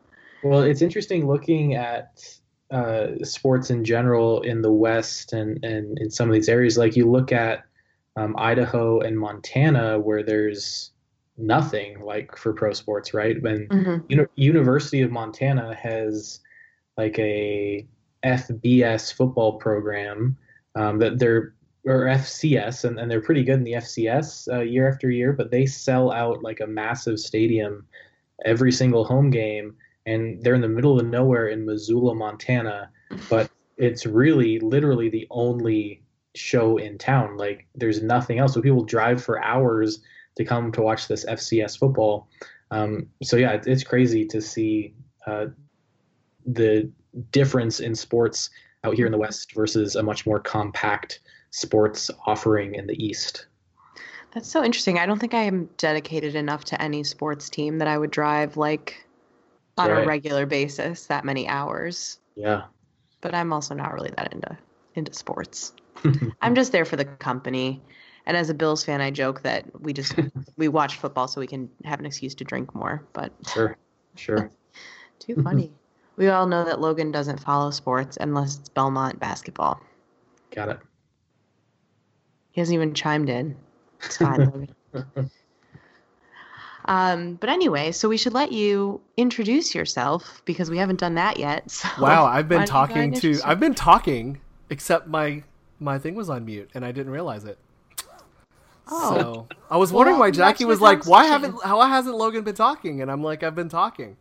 Well, 0.43 0.61
it's 0.61 0.81
interesting 0.81 1.27
looking 1.27 1.73
at 1.75 2.23
uh, 2.69 3.23
sports 3.23 3.69
in 3.69 3.83
general 3.83 4.41
in 4.41 4.61
the 4.61 4.71
West 4.71 5.33
and, 5.33 5.63
and 5.63 5.97
in 5.99 6.09
some 6.11 6.29
of 6.29 6.33
these 6.33 6.49
areas. 6.49 6.77
Like 6.77 6.95
you 6.95 7.09
look 7.09 7.31
at 7.31 7.63
um, 8.17 8.35
Idaho 8.37 8.99
and 8.99 9.17
Montana, 9.17 9.97
where 9.99 10.21
there's 10.23 10.91
nothing 11.37 12.01
like 12.01 12.35
for 12.35 12.51
pro 12.53 12.73
sports, 12.73 13.13
right? 13.13 13.37
And 13.37 13.69
Mhm. 13.69 14.03
Uni- 14.09 14.25
University 14.35 15.01
of 15.01 15.11
Montana 15.11 15.73
has 15.75 16.39
like 16.97 17.17
a 17.19 17.85
FBS 18.23 19.11
football 19.13 19.53
program 19.59 20.37
um, 20.77 20.99
that 20.99 21.19
they're 21.19 21.53
or 21.85 22.05
FCS, 22.05 22.83
and, 22.83 22.99
and 22.99 23.09
they're 23.09 23.21
pretty 23.21 23.43
good 23.43 23.55
in 23.55 23.63
the 23.63 23.73
FCS 23.73 24.53
uh, 24.53 24.59
year 24.59 24.89
after 24.89 25.09
year, 25.09 25.31
but 25.31 25.51
they 25.51 25.65
sell 25.65 26.11
out 26.11 26.43
like 26.43 26.59
a 26.59 26.67
massive 26.67 27.17
stadium 27.17 27.85
every 28.45 28.71
single 28.73 29.05
home 29.05 29.29
game, 29.29 29.73
and 30.05 30.43
they're 30.43 30.53
in 30.55 30.61
the 30.61 30.67
middle 30.67 30.99
of 30.99 31.05
nowhere 31.07 31.47
in 31.47 31.65
Missoula, 31.65 32.13
Montana, 32.13 32.89
but 33.29 33.49
it's 33.77 34.05
really 34.05 34.59
literally 34.59 35.09
the 35.09 35.25
only 35.29 36.03
show 36.35 36.77
in 36.77 36.97
town. 36.97 37.37
Like 37.37 37.65
there's 37.73 38.03
nothing 38.03 38.37
else, 38.39 38.53
so 38.53 38.61
people 38.61 38.83
drive 38.83 39.23
for 39.23 39.41
hours 39.43 39.99
to 40.35 40.43
come 40.43 40.71
to 40.73 40.81
watch 40.81 41.07
this 41.07 41.25
FCS 41.25 41.79
football. 41.79 42.27
Um, 42.69 43.07
so 43.23 43.37
yeah, 43.37 43.53
it- 43.53 43.67
it's 43.67 43.83
crazy 43.83 44.25
to 44.25 44.41
see 44.41 44.93
uh, 45.25 45.47
the 46.45 46.91
difference 47.31 47.79
in 47.79 47.95
sports 47.95 48.49
out 48.87 48.95
here 48.95 49.05
in 49.05 49.11
the 49.11 49.17
West 49.17 49.53
versus 49.53 49.95
a 49.95 50.03
much 50.03 50.25
more 50.25 50.39
compact 50.39 51.19
sports 51.51 52.09
offering 52.25 52.75
in 52.75 52.87
the 52.87 53.03
East. 53.03 53.47
That's 54.33 54.49
so 54.49 54.63
interesting. 54.63 54.99
I 54.99 55.05
don't 55.05 55.19
think 55.19 55.33
I 55.33 55.43
am 55.43 55.69
dedicated 55.77 56.35
enough 56.35 56.65
to 56.65 56.81
any 56.81 57.03
sports 57.03 57.49
team 57.49 57.79
that 57.79 57.87
I 57.87 57.97
would 57.97 58.11
drive 58.11 58.57
like 58.57 59.05
on 59.77 59.91
a 59.91 60.05
regular 60.05 60.45
basis 60.45 61.05
that 61.07 61.25
many 61.25 61.47
hours. 61.47 62.19
Yeah. 62.35 62.63
But 63.21 63.35
I'm 63.35 63.51
also 63.53 63.73
not 63.73 63.93
really 63.93 64.11
that 64.15 64.33
into 64.33 64.57
into 64.95 65.13
sports. 65.13 65.73
I'm 66.41 66.55
just 66.55 66.71
there 66.71 66.85
for 66.85 66.95
the 66.95 67.05
company. 67.05 67.81
And 68.25 68.35
as 68.35 68.49
a 68.49 68.53
Bills 68.53 68.83
fan, 68.83 68.99
I 69.01 69.09
joke 69.09 69.43
that 69.43 69.65
we 69.79 69.93
just 69.93 70.13
we 70.57 70.67
watch 70.67 70.97
football 70.97 71.27
so 71.27 71.39
we 71.39 71.47
can 71.47 71.69
have 71.83 71.99
an 71.99 72.05
excuse 72.05 72.35
to 72.35 72.43
drink 72.43 72.75
more. 72.75 73.05
But 73.13 73.31
sure. 73.53 73.77
Sure. 74.15 74.51
too 75.19 75.41
funny. 75.43 75.71
We 76.17 76.27
all 76.27 76.47
know 76.47 76.65
that 76.65 76.81
Logan 76.81 77.11
doesn't 77.11 77.39
follow 77.39 77.71
sports 77.71 78.17
unless 78.19 78.57
it's 78.57 78.69
Belmont 78.69 79.19
basketball. 79.19 79.79
Got 80.53 80.69
it. 80.69 80.79
He 82.51 82.59
hasn't 82.59 82.75
even 82.75 82.93
chimed 82.93 83.29
in. 83.29 83.55
It's 84.03 84.17
fine, 84.17 84.67
Logan. 84.93 85.31
Um, 86.85 87.35
but 87.35 87.49
anyway, 87.49 87.91
so 87.91 88.07
we 88.07 88.17
should 88.17 88.33
let 88.33 88.51
you 88.51 89.01
introduce 89.17 89.75
yourself 89.75 90.41
because 90.45 90.69
we 90.69 90.77
haven't 90.77 90.99
done 90.99 91.15
that 91.15 91.37
yet. 91.37 91.69
So 91.71 91.87
Wow, 91.99 92.25
I've 92.25 92.47
been 92.47 92.59
don't 92.59 92.67
you 92.67 92.73
go 92.73 92.79
ahead 92.79 92.89
talking 92.89 92.95
to 92.95 93.15
introduce 93.15 93.41
I've 93.43 93.59
been 93.59 93.75
talking 93.75 94.39
except 94.69 95.07
my 95.07 95.43
my 95.79 95.99
thing 95.99 96.15
was 96.15 96.29
on 96.29 96.45
mute 96.45 96.69
and 96.73 96.83
I 96.83 96.91
didn't 96.91 97.11
realize 97.11 97.43
it. 97.43 97.59
Oh, 98.89 99.15
So 99.15 99.47
I 99.69 99.77
was 99.77 99.91
wondering 99.91 100.15
Well, 100.15 100.27
why 100.27 100.31
Jackie 100.31 100.63
was 100.63 100.79
like, 100.79 101.05
"Why 101.05 101.25
haven't 101.25 101.61
how 101.61 101.81
hasn't 101.81 102.15
Logan 102.15 102.43
been 102.43 102.55
talking?" 102.55 103.01
And 103.01 103.11
I'm 103.11 103.21
like, 103.21 103.43
"I've 103.43 103.55
been 103.55 103.69
talking." 103.69 104.15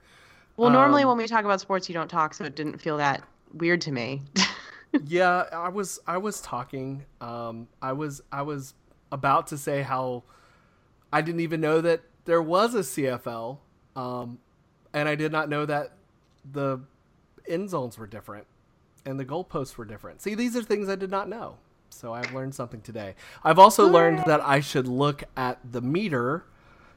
Well, 0.56 0.70
normally 0.70 1.02
um, 1.02 1.10
when 1.10 1.18
we 1.18 1.26
talk 1.26 1.44
about 1.44 1.60
sports, 1.60 1.88
you 1.88 1.94
don't 1.94 2.08
talk, 2.08 2.34
so 2.34 2.44
it 2.44 2.56
didn't 2.56 2.78
feel 2.78 2.96
that 2.98 3.22
weird 3.52 3.80
to 3.82 3.92
me. 3.92 4.22
yeah, 5.06 5.44
I 5.52 5.68
was 5.68 5.98
I 6.06 6.18
was 6.18 6.40
talking. 6.40 7.04
Um, 7.20 7.68
I 7.82 7.92
was 7.92 8.22
I 8.32 8.42
was 8.42 8.74
about 9.12 9.48
to 9.48 9.58
say 9.58 9.82
how 9.82 10.24
I 11.12 11.20
didn't 11.22 11.40
even 11.40 11.60
know 11.60 11.80
that 11.80 12.02
there 12.24 12.42
was 12.42 12.74
a 12.74 12.80
CFL, 12.80 13.58
um, 13.94 14.38
and 14.92 15.08
I 15.08 15.14
did 15.14 15.32
not 15.32 15.48
know 15.48 15.66
that 15.66 15.92
the 16.52 16.80
end 17.48 17.70
zones 17.70 17.98
were 17.98 18.06
different 18.06 18.46
and 19.06 19.18
the 19.18 19.24
goalposts 19.24 19.76
were 19.76 19.84
different. 19.84 20.20
See, 20.20 20.34
these 20.34 20.56
are 20.56 20.62
things 20.62 20.88
I 20.88 20.96
did 20.96 21.10
not 21.10 21.28
know. 21.28 21.56
So 21.88 22.12
I've 22.12 22.34
learned 22.34 22.54
something 22.54 22.80
today. 22.82 23.14
I've 23.42 23.58
also 23.58 23.88
learned 23.88 24.24
that 24.26 24.40
I 24.42 24.60
should 24.60 24.88
look 24.88 25.24
at 25.36 25.58
the 25.64 25.80
meter 25.80 26.44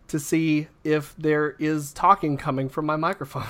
to 0.09 0.19
see 0.19 0.67
if 0.83 1.15
there 1.17 1.55
is 1.59 1.93
talking 1.93 2.37
coming 2.37 2.69
from 2.69 2.85
my 2.85 2.95
microphone. 2.95 3.47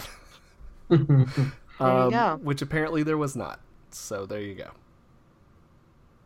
There 0.90 1.88
you 1.88 1.94
Um, 1.94 2.10
go. 2.12 2.40
Which 2.44 2.62
apparently 2.62 3.04
there 3.04 3.18
was 3.18 3.36
not. 3.38 3.62
So 3.92 4.26
there 4.26 4.42
you 4.42 4.54
go. 4.56 4.72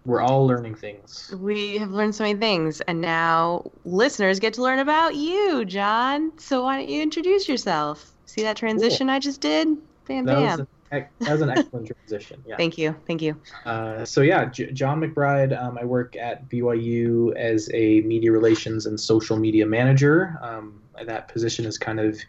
We're 0.06 0.22
all 0.22 0.46
learning 0.48 0.76
things. 0.76 1.34
We 1.40 1.78
have 1.78 1.92
learned 1.92 2.16
so 2.16 2.24
many 2.24 2.38
things, 2.40 2.82
and 2.82 3.00
now 3.00 3.70
listeners 3.86 4.40
get 4.40 4.54
to 4.56 4.62
learn 4.64 4.80
about 4.80 5.16
you, 5.16 5.64
John. 5.64 6.32
So 6.38 6.64
why 6.64 6.78
don't 6.78 6.90
you 6.90 7.02
introduce 7.02 7.48
yourself? 7.48 8.12
See 8.26 8.42
that 8.44 8.58
transition 8.58 9.10
I 9.10 9.20
just 9.20 9.40
did? 9.42 9.78
Bam, 10.08 10.26
That 10.26 10.40
was, 10.40 10.58
bam. 10.58 10.68
That 11.00 11.32
was 11.32 11.42
an 11.42 11.50
excellent 11.50 11.88
transition. 11.88 12.44
Yeah. 12.46 12.58
Thank 12.58 12.78
you. 12.78 12.96
Thank 13.08 13.22
you. 13.22 13.40
Uh, 13.66 14.06
so 14.06 14.22
yeah, 14.22 14.46
J- 14.46 14.72
John 14.72 15.02
McBride. 15.02 15.60
Um, 15.60 15.78
I 15.80 15.86
work 15.86 16.16
at 16.16 16.50
BYU 16.50 17.36
as 17.36 17.70
a 17.74 18.02
media 18.02 18.32
relations 18.32 18.86
and 18.86 19.00
social 19.00 19.38
media 19.38 19.66
manager. 19.66 20.38
Um, 20.42 20.82
that 21.04 21.28
position 21.28 21.66
has 21.66 21.78
kind 21.78 22.00
of 22.00 22.20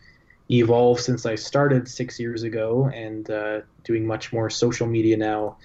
evolved 0.50 1.00
since 1.00 1.26
I 1.26 1.34
started 1.34 1.88
six 1.88 2.18
years 2.18 2.42
ago, 2.42 2.90
and 2.94 3.28
uh, 3.30 3.60
doing 3.84 4.06
much 4.06 4.32
more 4.32 4.50
social 4.50 4.86
media 4.86 5.16
now 5.16 5.56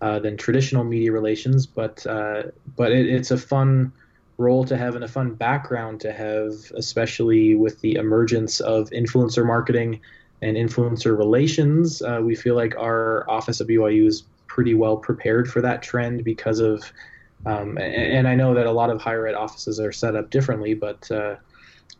uh, 0.00 0.18
than 0.18 0.36
traditional 0.36 0.84
media 0.84 1.12
relations. 1.12 1.66
But 1.66 2.06
uh, 2.06 2.44
but 2.76 2.92
it, 2.92 3.06
it's 3.06 3.30
a 3.30 3.38
fun 3.38 3.92
role 4.38 4.64
to 4.64 4.76
have 4.76 4.94
and 4.94 5.04
a 5.04 5.08
fun 5.08 5.34
background 5.34 6.00
to 6.00 6.12
have, 6.12 6.52
especially 6.76 7.56
with 7.56 7.80
the 7.80 7.96
emergence 7.96 8.60
of 8.60 8.88
influencer 8.90 9.44
marketing 9.44 10.00
and 10.42 10.56
influencer 10.56 11.16
relations. 11.16 12.02
Uh, 12.02 12.20
we 12.22 12.34
feel 12.34 12.54
like 12.54 12.76
our 12.76 13.28
office 13.28 13.60
at 13.60 13.66
BYU 13.66 14.06
is 14.06 14.24
pretty 14.46 14.74
well 14.74 14.96
prepared 14.96 15.50
for 15.50 15.60
that 15.60 15.82
trend 15.82 16.24
because 16.24 16.60
of, 16.60 16.92
um, 17.46 17.78
and, 17.78 17.94
and 17.94 18.28
I 18.28 18.34
know 18.34 18.54
that 18.54 18.66
a 18.66 18.72
lot 18.72 18.90
of 18.90 19.00
higher 19.00 19.26
ed 19.26 19.34
offices 19.34 19.80
are 19.80 19.92
set 19.92 20.16
up 20.16 20.30
differently, 20.30 20.74
but 20.74 21.10
uh, 21.10 21.36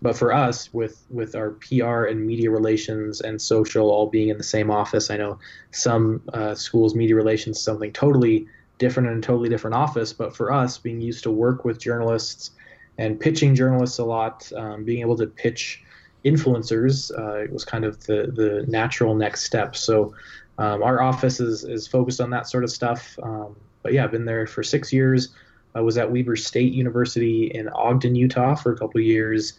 but 0.00 0.16
for 0.16 0.32
us, 0.32 0.72
with 0.72 1.04
with 1.10 1.34
our 1.34 1.50
PR 1.50 2.04
and 2.04 2.24
media 2.24 2.50
relations 2.50 3.20
and 3.20 3.40
social 3.40 3.90
all 3.90 4.06
being 4.06 4.28
in 4.28 4.38
the 4.38 4.44
same 4.44 4.70
office, 4.70 5.10
I 5.10 5.16
know 5.16 5.38
some 5.72 6.22
uh, 6.32 6.54
schools 6.54 6.94
media 6.94 7.16
relations 7.16 7.60
something 7.60 7.92
totally 7.92 8.46
different 8.78 9.08
and 9.08 9.22
totally 9.22 9.48
different 9.48 9.74
office. 9.74 10.12
But 10.12 10.36
for 10.36 10.52
us, 10.52 10.78
being 10.78 11.00
used 11.00 11.24
to 11.24 11.32
work 11.32 11.64
with 11.64 11.80
journalists 11.80 12.52
and 12.96 13.18
pitching 13.18 13.54
journalists 13.56 13.98
a 13.98 14.04
lot, 14.04 14.50
um, 14.56 14.84
being 14.84 15.00
able 15.00 15.16
to 15.16 15.26
pitch 15.26 15.82
influencers 16.28 17.16
uh, 17.18 17.36
it 17.36 17.52
was 17.52 17.64
kind 17.64 17.84
of 17.84 18.04
the 18.06 18.30
the 18.34 18.64
natural 18.68 19.14
next 19.14 19.44
step. 19.44 19.76
So 19.76 20.14
um, 20.58 20.82
our 20.82 21.00
office 21.00 21.40
is 21.40 21.64
is 21.64 21.86
focused 21.86 22.20
on 22.20 22.30
that 22.30 22.48
sort 22.48 22.64
of 22.64 22.70
stuff. 22.70 23.18
Um, 23.22 23.56
but 23.82 23.92
yeah, 23.92 24.04
I've 24.04 24.10
been 24.10 24.24
there 24.24 24.46
for 24.46 24.62
six 24.62 24.92
years. 24.92 25.28
I 25.74 25.80
was 25.80 25.96
at 25.98 26.10
Weber 26.10 26.36
State 26.36 26.72
University 26.72 27.46
in 27.46 27.68
Ogden, 27.68 28.14
Utah, 28.14 28.54
for 28.54 28.72
a 28.72 28.76
couple 28.76 29.00
years 29.00 29.54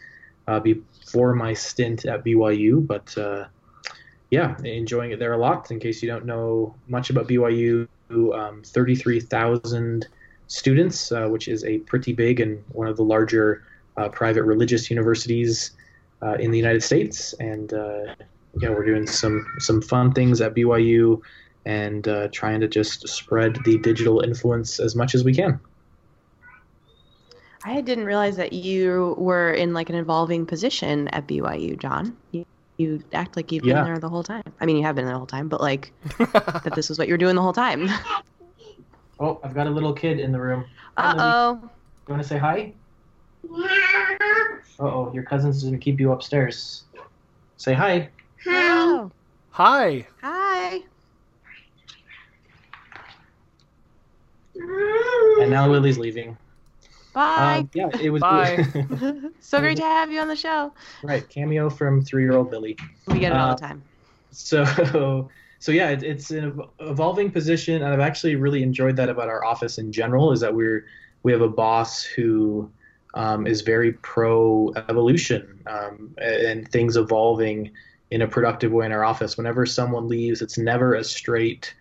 uh, 0.48 0.60
before 0.60 1.34
my 1.34 1.54
stint 1.54 2.06
at 2.06 2.26
BYU. 2.26 2.86
But 2.86 3.18
uh, 3.18 3.46
yeah, 4.30 4.58
enjoying 4.64 5.12
it 5.12 5.20
there 5.20 5.34
a 5.34 5.38
lot. 5.38 5.72
In 5.72 5.80
case 5.80 6.04
you 6.04 6.10
don't 6.10 6.26
know 6.26 6.76
much 6.88 7.10
about 7.10 7.28
BYU, 7.28 7.88
um, 8.12 8.62
33,000 8.66 10.08
students, 10.48 11.12
uh, 11.12 11.28
which 11.28 11.48
is 11.48 11.64
a 11.64 11.78
pretty 11.80 12.12
big 12.12 12.40
and 12.40 12.64
one 12.70 12.88
of 12.88 12.98
the 12.98 13.04
larger 13.04 13.64
uh, 13.98 14.10
private 14.10 14.44
religious 14.44 14.90
universities 14.90 15.72
uh, 16.22 16.34
in 16.36 16.52
the 16.52 16.58
United 16.58 16.84
States. 16.84 17.34
And 17.40 17.74
uh, 17.74 18.06
yeah, 18.62 18.70
we're 18.70 18.86
doing 18.86 19.08
some 19.08 19.46
some 19.60 19.82
fun 19.82 20.14
things 20.14 20.42
at 20.42 20.56
BYU 20.56 21.20
and 21.66 22.08
uh, 22.08 22.30
trying 22.32 22.60
to 22.62 22.68
just 22.68 23.08
spread 23.08 23.58
the 23.66 23.78
digital 23.80 24.22
influence 24.22 24.80
as 24.80 24.96
much 24.96 25.14
as 25.16 25.24
we 25.24 25.34
can. 25.34 25.60
I 27.66 27.82
didn't 27.82 28.06
realize 28.06 28.38
that 28.38 28.54
you 28.54 29.16
were 29.18 29.52
in 29.52 29.74
like 29.74 29.90
an 29.90 29.96
evolving 29.96 30.46
position 30.46 31.10
at 31.10 31.28
BYU, 31.28 31.78
John. 31.78 32.16
You, 32.32 32.44
you 32.78 33.04
act 33.12 33.36
like 33.36 33.52
you've 33.52 33.66
Yeah. 33.66 33.76
been 33.76 33.84
there 33.84 34.00
the 34.00 34.08
whole 34.08 34.24
time. 34.24 34.44
I 34.62 34.66
mean, 34.66 34.78
you 34.78 34.84
have 34.84 34.96
been 34.96 35.04
there 35.06 35.14
the 35.14 35.18
whole 35.20 35.28
time, 35.28 35.50
but 35.50 35.60
like 35.60 35.92
that 36.18 36.72
this 36.76 36.88
was 36.88 36.98
what 36.98 37.08
you 37.10 37.14
were 37.14 37.18
doing 37.18 37.36
the 37.36 37.42
whole 37.42 37.54
time. 37.54 37.90
Oh, 39.20 39.42
I've 39.44 39.54
got 39.54 39.68
a 39.68 39.70
little 39.70 39.92
kid 39.92 40.20
in 40.20 40.32
the 40.32 40.40
room. 40.40 40.66
Uh 40.96 41.16
oh. 41.18 41.60
You 41.62 42.14
want 42.14 42.24
to 42.24 42.28
say 42.28 42.38
hi? 42.38 42.74
Uh 43.44 43.68
oh, 44.80 45.12
your 45.14 45.24
cousin's 45.24 45.64
gonna 45.64 45.78
keep 45.78 46.00
you 46.00 46.12
upstairs. 46.12 46.84
Say 47.58 47.74
hi. 47.74 48.10
Hello. 48.44 49.12
Hi. 49.52 50.08
Hi. 50.22 50.80
And 55.42 55.50
now 55.52 55.68
Lily's 55.68 55.98
leaving. 55.98 56.38
Bye. 57.14 57.60
Um, 57.60 57.70
yeah, 57.74 57.90
it 58.02 58.10
was 58.10 58.22
Bye. 58.22 58.66
so 59.40 59.60
great 59.60 59.78
to 59.78 59.84
have 59.84 60.12
you 60.12 60.20
on 60.20 60.28
the 60.28 60.36
show. 60.36 60.74
right. 61.04 61.28
Cameo 61.30 61.70
from 61.70 62.04
three-year-old 62.04 62.52
Billy. 62.52 62.78
We 63.08 63.20
get 63.20 63.32
it 63.32 63.36
all 63.38 63.50
Uh, 63.52 63.56
the 63.56 63.62
time. 63.62 63.84
So, 64.32 65.30
so 65.60 65.72
yeah, 65.72 65.90
it, 65.90 66.04
it's 66.04 66.32
an 66.32 66.62
evolving 66.80 67.32
position, 67.32 67.76
and 67.82 67.86
I've 67.86 68.00
actually 68.00 68.36
really 68.36 68.64
enjoyed 68.64 68.96
that 68.98 69.10
about 69.10 69.28
our 69.28 69.44
office 69.44 69.78
in 69.78 69.92
general. 69.92 70.32
Is 70.32 70.40
that 70.42 70.54
we're 70.54 70.86
we 71.24 71.32
have 71.32 71.42
a 71.42 71.50
boss 71.50 72.04
who 72.04 72.70
um, 73.14 73.48
is 73.48 73.62
very 73.62 73.94
pro 73.94 74.74
evolution 74.88 75.62
um, 75.68 76.16
and 76.18 76.70
things 76.72 76.98
evolving 76.98 77.72
in 78.12 78.22
a 78.22 78.28
productive 78.28 78.72
way 78.72 78.86
in 78.86 78.92
our 78.92 79.04
office. 79.04 79.38
Whenever 79.38 79.66
someone 79.66 80.08
leaves, 80.08 80.42
it's 80.42 80.58
never 80.58 80.96
a 80.96 81.04
straight. 81.04 81.74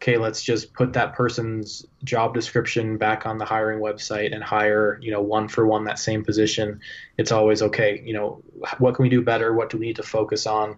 Okay, 0.00 0.16
let's 0.16 0.44
just 0.44 0.72
put 0.74 0.92
that 0.92 1.14
person's 1.14 1.84
job 2.04 2.32
description 2.32 2.98
back 2.98 3.26
on 3.26 3.36
the 3.36 3.44
hiring 3.44 3.80
website 3.80 4.32
and 4.32 4.44
hire, 4.44 4.98
you 5.02 5.10
know, 5.10 5.20
one 5.20 5.48
for 5.48 5.66
one 5.66 5.84
that 5.84 5.98
same 5.98 6.24
position. 6.24 6.80
It's 7.16 7.32
always 7.32 7.62
okay. 7.62 8.00
You 8.04 8.12
know, 8.12 8.42
what 8.78 8.94
can 8.94 9.02
we 9.02 9.08
do 9.08 9.22
better? 9.22 9.54
What 9.54 9.70
do 9.70 9.78
we 9.78 9.86
need 9.86 9.96
to 9.96 10.04
focus 10.04 10.46
on? 10.46 10.76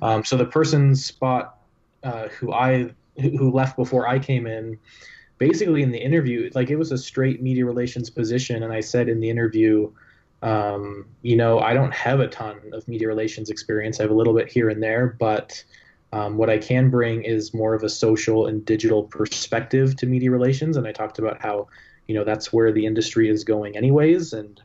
Um, 0.00 0.24
so 0.24 0.38
the 0.38 0.46
person's 0.46 1.04
spot 1.04 1.58
uh, 2.02 2.28
who 2.28 2.52
I 2.52 2.90
who 3.20 3.36
who 3.36 3.50
left 3.50 3.76
before 3.76 4.08
I 4.08 4.18
came 4.18 4.46
in, 4.46 4.78
basically 5.42 5.82
in 5.82 5.90
the 5.90 5.98
interview, 5.98 6.48
like 6.54 6.70
it 6.70 6.76
was 6.76 6.92
a 6.92 6.96
straight 6.96 7.42
media 7.42 7.66
relations 7.66 8.08
position, 8.08 8.62
and 8.62 8.72
I 8.72 8.80
said 8.80 9.08
in 9.08 9.18
the 9.18 9.28
interview, 9.28 9.90
um, 10.40 11.06
you 11.22 11.34
know, 11.34 11.58
I 11.58 11.74
don't 11.74 11.92
have 11.92 12.20
a 12.20 12.28
ton 12.28 12.60
of 12.72 12.86
media 12.86 13.08
relations 13.08 13.50
experience. 13.50 13.98
I 13.98 14.04
have 14.04 14.12
a 14.12 14.14
little 14.14 14.34
bit 14.34 14.48
here 14.48 14.68
and 14.68 14.80
there, 14.80 15.16
but 15.18 15.64
um, 16.12 16.36
what 16.36 16.48
I 16.48 16.58
can 16.58 16.90
bring 16.90 17.24
is 17.24 17.52
more 17.52 17.74
of 17.74 17.82
a 17.82 17.88
social 17.88 18.46
and 18.46 18.64
digital 18.64 19.02
perspective 19.02 19.96
to 19.96 20.06
media 20.06 20.30
relations, 20.30 20.76
and 20.76 20.86
I 20.86 20.92
talked 20.92 21.18
about 21.18 21.42
how, 21.42 21.66
you 22.06 22.14
know, 22.14 22.22
that's 22.22 22.52
where 22.52 22.70
the 22.70 22.86
industry 22.86 23.28
is 23.28 23.42
going 23.42 23.76
anyways, 23.76 24.32
and 24.32 24.60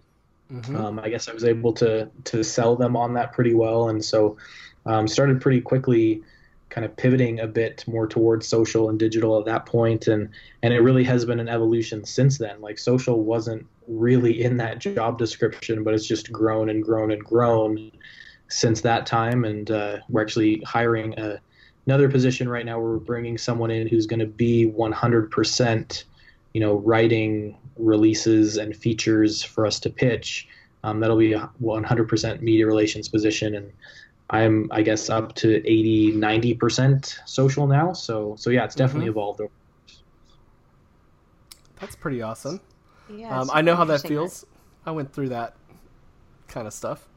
Mhm. 0.53 0.75
um, 0.75 0.99
I 0.99 1.09
guess 1.09 1.27
I 1.27 1.33
was 1.33 1.43
able 1.43 1.73
to 1.73 2.09
to 2.25 2.43
sell 2.43 2.75
them 2.75 2.95
on 2.95 3.15
that 3.15 3.33
pretty 3.33 3.55
well, 3.55 3.89
and 3.89 4.05
so 4.05 4.37
um, 4.85 5.07
started 5.07 5.41
pretty 5.41 5.59
quickly, 5.59 6.21
kind 6.69 6.85
of 6.85 6.95
pivoting 6.95 7.39
a 7.39 7.47
bit 7.47 7.83
more 7.87 8.07
towards 8.07 8.47
social 8.47 8.89
and 8.89 8.99
digital 8.99 9.39
at 9.39 9.45
that 9.45 9.65
point, 9.65 10.07
and 10.07 10.29
and 10.63 10.73
it 10.73 10.79
really 10.79 11.03
has 11.03 11.25
been 11.25 11.39
an 11.39 11.49
evolution 11.49 12.05
since 12.05 12.37
then. 12.37 12.61
Like 12.61 12.77
social 12.79 13.23
wasn't 13.23 13.65
really 13.87 14.43
in 14.43 14.57
that 14.57 14.79
job 14.79 15.17
description, 15.17 15.83
but 15.83 15.93
it's 15.93 16.07
just 16.07 16.31
grown 16.31 16.69
and 16.69 16.83
grown 16.83 17.11
and 17.11 17.23
grown 17.23 17.91
since 18.49 18.81
that 18.81 19.05
time, 19.05 19.45
and 19.45 19.69
uh, 19.71 19.97
we're 20.09 20.21
actually 20.21 20.61
hiring 20.65 21.17
a, 21.19 21.39
another 21.85 22.09
position 22.09 22.49
right 22.49 22.65
now. 22.65 22.79
We're 22.79 22.97
bringing 22.97 23.37
someone 23.37 23.71
in 23.71 23.87
who's 23.87 24.07
going 24.07 24.19
to 24.19 24.25
be 24.25 24.67
100% 24.67 26.03
you 26.57 26.61
know, 26.61 26.77
writing 26.77 27.55
releases 27.77 28.57
and 28.57 28.75
features 28.75 29.43
for 29.43 29.67
us 29.67 29.79
to 29.81 29.91
pitch. 29.91 30.47
Um, 30.83 30.99
that'll 30.99 31.15
be 31.15 31.33
a 31.33 31.47
100% 31.61 32.41
media 32.41 32.65
relations 32.65 33.07
position, 33.07 33.53
and 33.53 33.71
I'm, 34.29 34.67
I 34.71 34.81
guess, 34.81 35.09
up 35.09 35.35
to 35.35 35.55
80, 35.65 36.13
90% 36.13 37.19
social 37.25 37.65
now. 37.67 37.93
So, 37.93 38.35
so 38.37 38.49
yeah, 38.49 38.65
it's 38.65 38.75
definitely 38.75 39.07
Mhm. 39.07 39.11
evolved. 39.11 39.41
Over. 39.41 39.51
That's 41.79 41.95
pretty 41.95 42.21
awesome. 42.21 42.59
Yeah, 43.09 43.39
Um, 43.39 43.49
I 43.53 43.61
know 43.61 43.75
how 43.75 43.85
that 43.85 43.93
interesting 43.93 44.09
feels. 44.17 44.45
I 44.85 44.91
went 44.91 45.13
through 45.13 45.29
that 45.29 45.53
kind 46.49 46.67
of 46.67 46.73
stuff. 46.73 47.07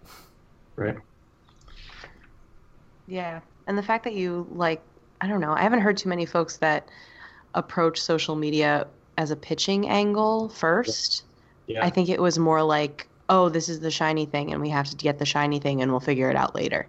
Right. 0.76 0.96
Yeah. 3.06 3.40
And 3.66 3.76
the 3.76 3.82
fact 3.82 4.04
that 4.04 4.14
you 4.14 4.46
like, 4.52 4.80
I 5.20 5.26
don't 5.26 5.40
know, 5.40 5.52
I 5.52 5.62
haven't 5.62 5.80
heard 5.80 5.96
too 5.96 6.08
many 6.08 6.26
folks 6.26 6.58
that 6.58 6.88
approach 7.54 8.00
social 8.00 8.36
media 8.36 8.86
as 9.18 9.30
a 9.32 9.36
pitching 9.36 9.88
angle 9.88 10.48
first. 10.48 11.24
Yeah. 11.66 11.84
I 11.84 11.90
think 11.90 12.08
it 12.08 12.20
was 12.20 12.38
more 12.38 12.62
like, 12.62 13.08
oh, 13.28 13.48
this 13.48 13.68
is 13.68 13.80
the 13.80 13.90
shiny 13.90 14.26
thing 14.26 14.52
and 14.52 14.60
we 14.60 14.68
have 14.70 14.88
to 14.90 14.96
get 14.96 15.18
the 15.18 15.26
shiny 15.26 15.58
thing 15.58 15.82
and 15.82 15.90
we'll 15.90 16.00
figure 16.00 16.30
it 16.30 16.36
out 16.36 16.54
later. 16.54 16.86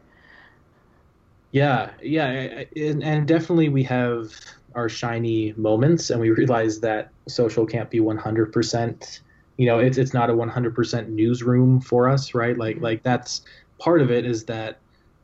Yeah, 1.52 1.92
yeah, 2.02 2.64
and, 2.76 3.04
and 3.04 3.28
definitely 3.28 3.70
we 3.70 3.84
have 3.84 4.32
our 4.74 4.88
shiny 4.88 5.54
moments, 5.58 6.10
and 6.10 6.22
we 6.22 6.30
realize 6.30 6.80
that 6.82 7.12
social 7.28 7.66
can't 7.66 7.90
be 7.90 8.00
100%. 8.00 9.20
You 9.58 9.66
know, 9.68 9.80
it's 9.80 9.98
it's 9.98 10.14
not 10.14 10.30
a 10.30 10.34
100% 10.34 11.10
newsroom 11.10 11.82
for 11.82 12.08
us, 12.10 12.34
right? 12.34 12.58
Like 12.58 12.80
like 12.80 13.04
that's 13.04 13.42
part 13.80 14.02
of 14.02 14.12
it 14.12 14.26
is 14.26 14.46
that 14.46 14.80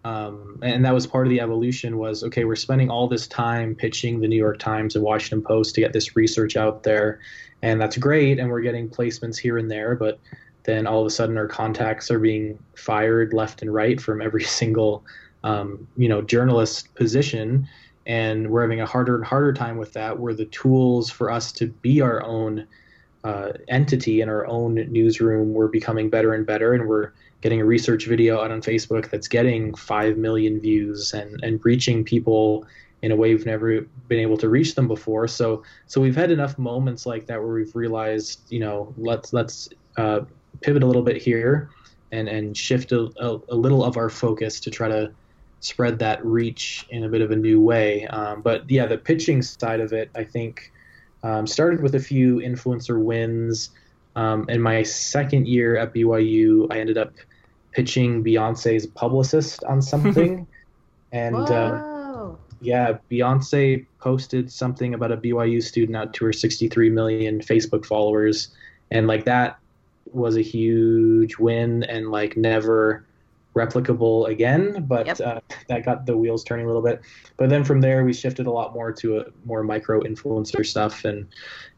Um, 0.06 0.60
and 0.64 0.86
that 0.86 0.94
was 0.94 1.08
part 1.08 1.28
of 1.28 1.32
the 1.32 1.42
evolution 1.42 1.98
was 1.98 2.24
okay 2.24 2.46
we're 2.46 2.56
spending 2.56 2.90
all 2.90 3.10
this 3.10 3.28
time 3.28 3.76
pitching 3.76 4.22
the 4.22 4.28
new 4.30 4.38
york 4.38 4.60
times 4.60 4.96
and 4.96 5.04
washington 5.04 5.44
post 5.44 5.76
to 5.76 5.82
get 5.82 5.94
this 5.94 6.16
research 6.16 6.56
out 6.58 6.84
there 6.84 7.20
and 7.62 7.82
that's 7.82 7.98
great 7.98 8.40
and 8.40 8.50
we're 8.50 8.62
getting 8.62 8.90
placements 8.90 9.38
here 9.40 9.58
and 9.60 9.70
there 9.72 9.96
but 9.96 10.20
then 10.64 10.88
all 10.88 11.02
of 11.02 11.08
a 11.08 11.10
sudden 11.10 11.38
our 11.38 11.48
contacts 11.48 12.12
are 12.12 12.20
being 12.20 12.58
fired 12.76 13.34
left 13.34 13.62
and 13.62 13.74
right 13.74 14.00
from 14.02 14.22
every 14.22 14.44
single 14.62 15.04
um, 15.48 15.88
you 15.98 16.10
know 16.10 16.22
journalist 16.22 16.94
position 16.96 17.68
and 18.06 18.50
we're 18.50 18.62
having 18.62 18.82
a 18.82 18.86
harder 18.86 19.16
and 19.16 19.26
harder 19.26 19.54
time 19.54 19.78
with 19.78 19.94
that 19.94 20.20
where 20.20 20.34
the 20.34 20.46
tools 20.46 21.10
for 21.10 21.32
us 21.32 21.52
to 21.52 21.68
be 21.68 22.02
our 22.02 22.24
own 22.24 22.68
uh, 23.24 23.52
entity 23.68 24.22
in 24.22 24.30
our 24.30 24.46
own 24.48 24.76
newsroom 24.92 25.54
we're 25.54 25.68
becoming 25.68 26.10
better 26.10 26.34
and 26.34 26.46
better 26.46 26.74
and 26.74 26.88
we're 26.88 27.12
getting 27.42 27.62
a 27.62 27.66
research 27.66 28.08
video 28.08 28.42
out 28.42 28.52
on 28.52 28.62
Facebook 28.62 29.10
that's 29.10 29.28
getting 29.28 29.74
5 29.76 30.18
million 30.18 30.60
views 30.60 31.14
and, 31.14 31.40
and 31.44 31.64
reaching 31.64 32.04
people 32.04 32.66
in 33.04 33.12
a 33.12 33.16
way 33.16 33.34
we've 33.34 33.46
never 33.46 33.82
been 34.08 34.20
able 34.20 34.38
to 34.38 34.50
reach 34.50 34.74
them 34.74 34.88
before. 34.88 35.28
So 35.28 35.64
so 35.86 36.02
we've 36.02 36.16
had 36.16 36.32
enough 36.32 36.58
moments 36.58 37.06
like 37.06 37.28
that 37.28 37.40
where 37.40 37.54
we've 37.54 37.76
realized, 37.76 38.42
you 38.50 38.60
know, 38.60 38.94
let's 38.98 39.34
let's 39.34 39.70
uh, 39.98 40.22
pivot 40.62 40.82
a 40.82 40.86
little 40.86 41.04
bit 41.04 41.22
here 41.22 41.70
and 42.12 42.28
and 42.28 42.58
shift 42.58 42.92
a, 42.92 43.12
a, 43.18 43.40
a, 43.50 43.56
little 43.56 43.84
of 43.84 43.98
our 43.98 44.10
focus 44.10 44.60
to 44.62 44.72
try 44.72 44.88
to 44.88 45.12
spread 45.60 46.00
that 46.00 46.24
reach 46.26 46.86
in 46.90 47.04
a 47.04 47.10
bit 47.10 47.22
of 47.22 47.32
a 47.32 47.36
new 47.36 47.60
way. 47.60 48.06
Um, 48.08 48.42
but 48.42 48.70
yeah, 48.70 48.86
the 48.86 48.98
pitching 48.98 49.42
side 49.42 49.80
of 49.80 49.94
it, 49.94 50.10
I 50.16 50.24
think, 50.24 50.72
um, 51.24 51.48
started 51.48 51.82
with 51.82 51.96
a 51.96 52.00
few 52.00 52.38
influencer 52.38 53.02
wins. 53.02 53.72
Um, 54.16 54.46
in 54.50 54.62
my 54.62 54.84
second 54.84 55.48
year 55.48 55.78
at 55.78 55.94
BYU, 55.94 56.68
I 56.72 56.80
ended 56.80 56.98
up 56.98 57.14
pitching 57.72 58.24
Beyonce's 58.24 58.88
publicist 58.88 59.64
on 59.64 59.82
something, 59.94 60.48
and 61.12 61.36
uh, 61.36 62.30
yeah, 62.62 62.98
Beyonce 63.12 63.86
posted 64.00 64.52
something 64.52 64.94
about 64.94 65.12
a 65.12 65.18
BYU 65.18 65.62
student 65.62 65.96
out 65.96 66.14
to 66.16 66.26
her 66.26 66.34
63 66.34 66.90
million 66.90 67.40
Facebook 67.40 67.86
followers, 67.86 68.50
and 68.92 69.08
like 69.08 69.26
that 69.26 69.60
was 70.14 70.38
a 70.38 70.42
huge 70.42 71.38
win 71.38 71.84
and 71.84 72.10
like 72.10 72.38
never 72.38 73.06
replicable 73.58 74.28
again 74.30 74.86
but 74.88 75.08
yep. 75.08 75.20
uh, 75.20 75.40
that 75.68 75.84
got 75.84 76.06
the 76.06 76.16
wheels 76.16 76.44
turning 76.44 76.66
a 76.66 76.68
little 76.68 76.82
bit 76.82 77.02
but 77.38 77.50
then 77.50 77.64
from 77.64 77.82
there 77.82 78.06
we 78.06 78.14
shifted 78.14 78.46
a 78.46 78.52
lot 78.52 78.74
more 78.74 78.92
to 78.92 79.20
a 79.20 79.26
more 79.46 79.64
micro 79.64 80.02
influencer 80.02 80.66
stuff 80.66 81.04
and 81.04 81.28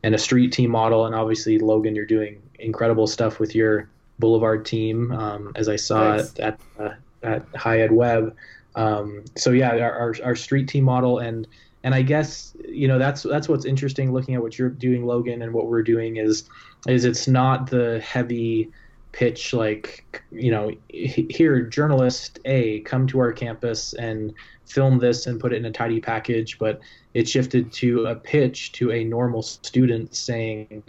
and 0.04 0.14
a 0.14 0.18
street 0.18 0.52
team 0.52 0.70
model 0.70 1.06
and 1.06 1.16
obviously 1.16 1.58
logan 1.58 1.96
you're 1.96 2.06
doing 2.06 2.42
incredible 2.60 3.08
stuff 3.08 3.40
with 3.40 3.56
your 3.56 3.90
boulevard 4.20 4.66
team 4.66 5.12
um, 5.14 5.52
as 5.56 5.70
i 5.70 5.76
saw 5.76 6.18
nice. 6.18 6.38
at 6.40 6.40
at, 6.40 6.60
uh, 6.80 6.94
at 7.24 7.46
high 7.56 7.80
ed 7.80 7.92
web 7.92 8.36
um, 8.76 9.24
so 9.36 9.52
yeah 9.52 9.72
our, 9.78 10.16
our 10.24 10.36
street 10.36 10.68
team 10.68 10.84
model 10.84 11.20
and 11.20 11.48
and 11.84 11.96
i 11.96 12.02
guess 12.02 12.54
you 12.68 12.88
know 12.88 13.00
that's 13.00 13.24
that's 13.24 13.48
what's 13.48 13.66
interesting 13.66 14.12
looking 14.12 14.36
at 14.36 14.42
what 14.42 14.60
you're 14.60 14.70
doing 14.70 15.06
logan 15.06 15.42
and 15.42 15.54
what 15.54 15.68
we're 15.68 15.84
doing 15.84 16.18
is 16.18 16.50
is 16.88 17.06
it's 17.06 17.28
not 17.28 17.70
the 17.70 18.00
heavy 18.02 18.70
pitch 19.12 19.54
like 19.54 20.24
you 20.32 20.52
know 20.52 20.72
here 20.90 21.62
journalist 21.62 22.40
a 22.46 22.80
come 22.82 23.08
to 23.08 23.20
our 23.20 23.32
campus 23.32 23.94
and 23.94 24.34
film 24.66 25.00
this 25.00 25.26
and 25.26 25.40
put 25.40 25.52
it 25.52 25.58
in 25.58 25.66
a 25.66 25.72
tidy 25.72 26.00
package 26.00 26.60
but 26.60 26.80
it 27.16 27.28
shifted 27.28 27.72
to 27.72 28.06
a 28.06 28.16
pitch 28.16 28.72
to 28.72 28.92
a 28.92 29.04
normal 29.04 29.42
student 29.42 30.16
saying 30.16 30.84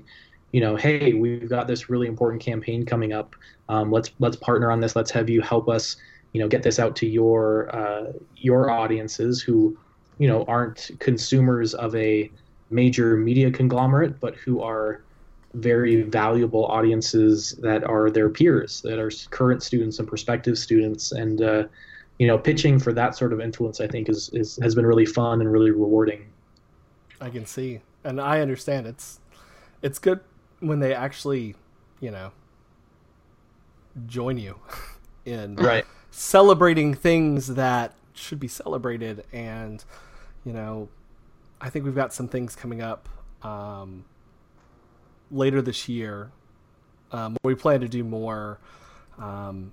you 0.52 0.60
know 0.60 0.76
hey 0.76 1.14
we've 1.14 1.48
got 1.48 1.66
this 1.66 1.88
really 1.88 2.06
important 2.06 2.42
campaign 2.42 2.84
coming 2.84 3.12
up. 3.12 3.36
Um, 3.68 3.90
let's 3.90 4.10
let's 4.18 4.36
partner 4.36 4.70
on 4.70 4.80
this. 4.80 4.96
Let's 4.96 5.10
have 5.12 5.30
you 5.30 5.40
help 5.40 5.68
us 5.68 5.96
you 6.32 6.40
know 6.40 6.48
get 6.48 6.62
this 6.62 6.78
out 6.78 6.96
to 6.96 7.06
your 7.06 7.74
uh, 7.74 8.12
your 8.36 8.70
audiences 8.70 9.40
who 9.40 9.76
you 10.18 10.28
know 10.28 10.44
aren't 10.44 10.90
consumers 10.98 11.74
of 11.74 11.94
a 11.94 12.30
major 12.70 13.16
media 13.16 13.50
conglomerate 13.50 14.20
but 14.20 14.36
who 14.36 14.62
are 14.62 15.02
very 15.54 16.02
valuable 16.02 16.66
audiences 16.66 17.52
that 17.60 17.84
are 17.84 18.10
their 18.10 18.28
peers, 18.28 18.80
that 18.82 18.98
are 18.98 19.10
current 19.30 19.62
students 19.62 19.98
and 19.98 20.06
prospective 20.08 20.58
students, 20.58 21.12
and 21.12 21.42
uh, 21.42 21.64
you 22.18 22.26
know, 22.26 22.38
pitching 22.38 22.78
for 22.78 22.92
that 22.92 23.16
sort 23.16 23.32
of 23.32 23.40
influence, 23.40 23.80
I 23.80 23.86
think, 23.86 24.08
is, 24.08 24.28
is 24.32 24.58
has 24.62 24.74
been 24.74 24.86
really 24.86 25.06
fun 25.06 25.40
and 25.40 25.50
really 25.50 25.70
rewarding. 25.70 26.26
I 27.20 27.30
can 27.30 27.46
see, 27.46 27.80
and 28.04 28.20
I 28.20 28.40
understand. 28.40 28.86
It's 28.86 29.20
it's 29.82 29.98
good 29.98 30.20
when 30.60 30.80
they 30.80 30.94
actually, 30.94 31.56
you 32.00 32.10
know, 32.10 32.32
join 34.06 34.38
you 34.38 34.56
in 35.24 35.56
right 35.56 35.84
celebrating 36.10 36.94
things 36.94 37.54
that 37.54 37.94
should 38.14 38.40
be 38.40 38.48
celebrated, 38.48 39.24
and 39.32 39.84
you 40.44 40.52
know, 40.52 40.88
I 41.60 41.70
think 41.70 41.84
we've 41.84 41.94
got 41.94 42.12
some 42.12 42.28
things 42.28 42.54
coming 42.54 42.82
up. 42.82 43.08
Um, 43.42 44.04
later 45.30 45.62
this 45.62 45.88
year. 45.88 46.32
Um, 47.12 47.36
we 47.42 47.54
plan 47.54 47.80
to 47.80 47.88
do 47.88 48.04
more 48.04 48.58
um, 49.18 49.72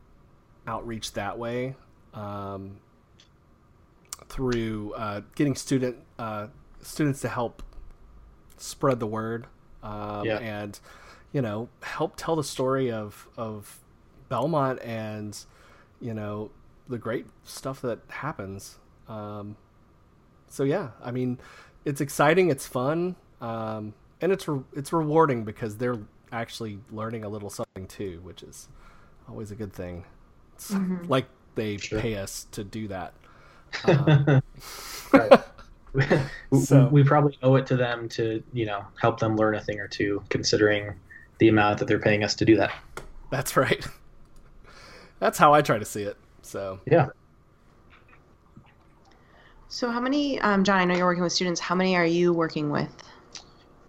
outreach 0.66 1.14
that 1.14 1.38
way 1.38 1.76
um, 2.14 2.78
through 4.28 4.94
uh, 4.94 5.22
getting 5.36 5.56
student 5.56 5.98
uh, 6.18 6.48
students 6.82 7.22
to 7.22 7.30
help 7.30 7.64
spread 8.58 9.00
the 9.00 9.08
word 9.08 9.46
um, 9.84 10.26
yeah. 10.26 10.40
and 10.40 10.80
you 11.32 11.42
know 11.42 11.70
help 11.84 12.16
tell 12.18 12.36
the 12.36 12.44
story 12.44 12.92
of 12.92 13.28
of 13.38 13.80
Belmont 14.30 14.82
and 14.82 15.38
you 16.02 16.14
know 16.14 16.52
the 16.90 16.98
great 16.98 17.26
stuff 17.44 17.82
that 17.82 18.00
happens. 18.08 18.78
Um, 19.08 19.58
so 20.50 20.64
yeah, 20.64 20.92
I 21.04 21.12
mean, 21.12 21.40
it's 21.86 22.02
exciting, 22.02 22.50
it's 22.50 22.66
fun. 22.66 23.16
Um, 23.42 23.94
and 24.22 24.32
it's 24.32 24.48
re- 24.48 24.64
it's 24.74 24.94
rewarding 24.94 25.44
because 25.44 25.78
they're 25.78 26.00
actually 26.32 26.80
learning 26.92 27.24
a 27.24 27.30
little 27.30 27.50
something 27.50 27.88
too, 27.88 28.20
which 28.24 28.44
is 28.44 28.68
always 29.30 29.52
a 29.52 29.56
good 29.56 29.74
thing. 29.74 30.06
It's 30.56 30.72
mm-hmm. 30.72 31.08
like 31.08 31.26
they 31.56 31.78
sure. 31.78 32.00
pay 32.00 32.16
us 32.16 32.48
to 32.52 32.64
do 32.64 32.88
that. 32.88 33.14
Um, 33.86 34.42
right. 35.14 35.42
so, 36.64 36.88
we 36.88 37.04
probably 37.04 37.38
owe 37.44 37.56
it 37.56 37.66
to 37.68 37.76
them 37.76 38.08
to 38.10 38.44
you 38.54 38.66
know 38.66 38.86
help 39.00 39.20
them 39.20 39.36
learn 39.36 39.56
a 39.56 39.62
thing 39.62 39.80
or 39.80 39.88
two, 39.88 40.24
considering 40.30 40.94
the 41.40 41.50
amount 41.50 41.80
that 41.80 41.88
they're 41.88 42.00
paying 42.00 42.24
us 42.24 42.36
to 42.36 42.46
do 42.46 42.56
that. 42.58 42.72
That's 43.30 43.58
right. 43.58 43.86
That's 45.20 45.38
how 45.38 45.54
I 45.54 45.62
try 45.62 45.80
to 45.80 45.86
see 45.86 46.04
it. 46.04 46.18
So 46.42 46.80
yeah. 46.86 47.08
So 49.70 49.92
how 49.92 50.00
many, 50.00 50.40
um, 50.40 50.64
John? 50.64 50.80
I 50.80 50.86
know 50.86 50.96
you're 50.96 51.06
working 51.06 51.24
with 51.24 51.34
students. 51.34 51.60
How 51.60 51.76
many 51.76 51.96
are 51.98 52.06
you 52.06 52.32
working 52.32 52.70
with? 52.70 53.04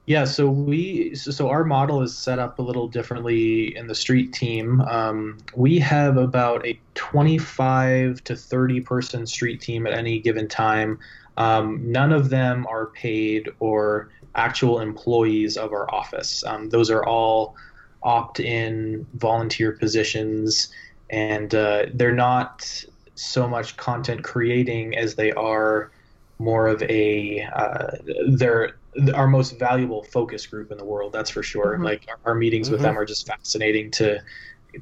Yeah, 0.09 0.25
so 0.25 0.49
we 0.49 1.15
so 1.17 1.51
our 1.51 1.65
model 1.65 2.01
is 2.01 2.17
set 2.17 2.39
up 2.39 2.59
a 2.59 2.63
little 2.63 2.89
differently 2.89 3.77
in 3.77 3.89
the 3.89 3.95
street 3.95 4.33
team. 4.33 4.81
Um, 4.81 5.37
we 5.55 5.79
have 5.81 6.17
about 6.17 6.67
a 6.67 6.81
25 6.95 8.25
to 8.25 8.35
30 8.35 8.81
person 8.81 9.27
street 9.27 9.61
team 9.61 9.87
at 9.87 9.93
any 9.93 10.19
given 10.19 10.49
time. 10.49 10.99
Um, 11.37 11.93
none 11.93 12.11
of 12.11 12.31
them 12.31 12.67
are 12.69 12.87
paid 12.87 13.51
or 13.61 14.09
actual 14.35 14.81
employees 14.81 15.59
of 15.59 15.75
our 15.75 15.95
office. 15.95 16.43
Um, 16.43 16.71
those 16.71 16.91
are 16.91 17.05
all 17.05 17.55
opt-in 18.03 19.07
volunteer 19.13 19.73
positions, 19.73 20.69
and 21.11 21.55
uh, 21.55 21.85
they're 21.93 22.15
not 22.15 22.67
so 23.15 23.47
much 23.47 23.77
content 23.77 24.25
creating 24.25 24.97
as 24.97 25.17
they 25.17 25.33
are 25.33 25.91
more 26.39 26.67
of 26.67 26.83
a 26.85 27.47
uh, 27.55 27.91
they're 28.29 28.78
our 29.15 29.27
most 29.27 29.59
valuable 29.59 30.03
focus 30.05 30.47
group 30.47 30.71
in 30.71 30.79
the 30.79 30.85
world. 30.85 31.13
That's 31.13 31.31
for 31.31 31.43
sure. 31.43 31.75
Mm-hmm. 31.75 31.85
Like 31.85 32.09
our, 32.09 32.33
our 32.33 32.35
meetings 32.35 32.67
mm-hmm. 32.67 32.75
with 32.75 32.83
them 32.83 32.99
are 32.99 33.05
just 33.05 33.27
fascinating 33.27 33.91
to 33.93 34.21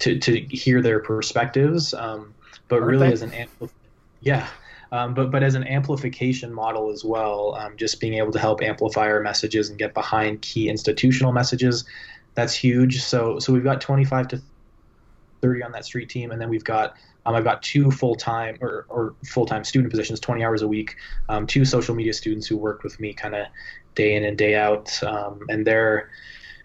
to 0.00 0.18
to 0.18 0.40
hear 0.40 0.83
their 0.83 1.00
perspectives. 1.00 1.94
Um, 1.94 2.35
but 2.68 2.76
Aren't 2.76 2.87
really, 2.87 3.09
they? 3.09 3.12
as 3.12 3.22
an 3.22 3.31
ampli- 3.31 3.70
yeah. 4.20 4.48
Um, 4.92 5.14
but 5.14 5.31
but 5.31 5.42
as 5.42 5.55
an 5.55 5.66
amplification 5.66 6.52
model 6.52 6.90
as 6.90 7.05
well, 7.05 7.55
um, 7.57 7.76
just 7.76 8.00
being 8.00 8.14
able 8.14 8.33
to 8.33 8.38
help 8.38 8.62
amplify 8.62 9.09
our 9.09 9.20
messages 9.20 9.68
and 9.68 9.79
get 9.79 9.94
behind 9.94 10.42
key 10.42 10.68
institutional 10.68 11.33
messages, 11.33 11.85
that's 12.35 12.55
huge. 12.55 13.02
So 13.02 13.38
so 13.38 13.52
we've 13.52 13.64
got 13.64 13.81
25 13.81 14.29
to 14.29 14.42
30 15.46 15.62
on 15.62 15.72
that 15.72 15.85
street 15.85 16.09
team, 16.09 16.32
and 16.32 16.40
then 16.40 16.48
we've 16.48 16.64
got 16.64 16.96
um, 17.24 17.35
I've 17.35 17.44
got 17.44 17.62
two 17.62 17.90
full 17.90 18.14
time 18.14 18.56
or, 18.61 18.87
or 18.88 19.14
full 19.24 19.46
time 19.46 19.64
student 19.64 19.90
positions, 19.90 20.20
20 20.20 20.44
hours 20.44 20.62
a 20.62 20.68
week, 20.68 20.96
um, 21.28 21.46
two 21.46 21.64
social 21.64 21.94
media 21.94 22.12
students 22.12 22.46
who 22.46 22.56
work 22.56 22.82
with 22.82 22.98
me 23.00 23.12
kind 23.12 23.35
of 23.35 23.46
day 23.94 24.14
in 24.14 24.24
and 24.24 24.37
day 24.37 24.54
out, 24.56 25.02
um, 25.02 25.40
and 25.48 25.66
they're 25.66 26.11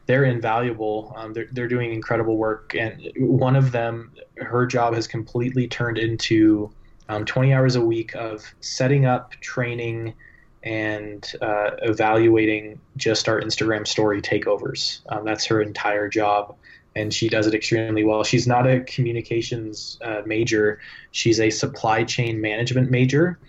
they're 0.07 0.25
invaluable. 0.25 1.13
Um, 1.15 1.33
they're 1.33 1.47
they're 1.51 1.67
doing 1.67 1.93
incredible 1.93 2.37
work, 2.37 2.75
and 2.75 3.11
one 3.17 3.55
of 3.55 3.71
them, 3.71 4.11
her 4.37 4.65
job 4.65 4.95
has 4.95 5.07
completely 5.07 5.67
turned 5.67 5.97
into 5.97 6.71
um, 7.07 7.25
20 7.25 7.53
hours 7.53 7.75
a 7.75 7.81
week 7.81 8.15
of 8.15 8.53
setting 8.61 9.05
up, 9.05 9.31
training, 9.41 10.13
and 10.63 11.33
uh, 11.41 11.71
evaluating 11.81 12.79
just 12.97 13.27
our 13.27 13.41
Instagram 13.41 13.85
story 13.85 14.21
takeovers. 14.21 15.01
Um, 15.09 15.25
that's 15.25 15.45
her 15.45 15.61
entire 15.61 16.07
job 16.07 16.55
and 16.95 17.13
she 17.13 17.29
does 17.29 17.47
it 17.47 17.53
extremely 17.53 18.03
well. 18.03 18.23
She's 18.23 18.47
not 18.47 18.67
a 18.67 18.81
communications 18.81 19.97
uh, 20.03 20.21
major; 20.25 20.79
she's 21.11 21.39
a 21.39 21.49
supply 21.49 22.03
chain 22.03 22.41
management 22.41 22.91
major, 22.91 23.39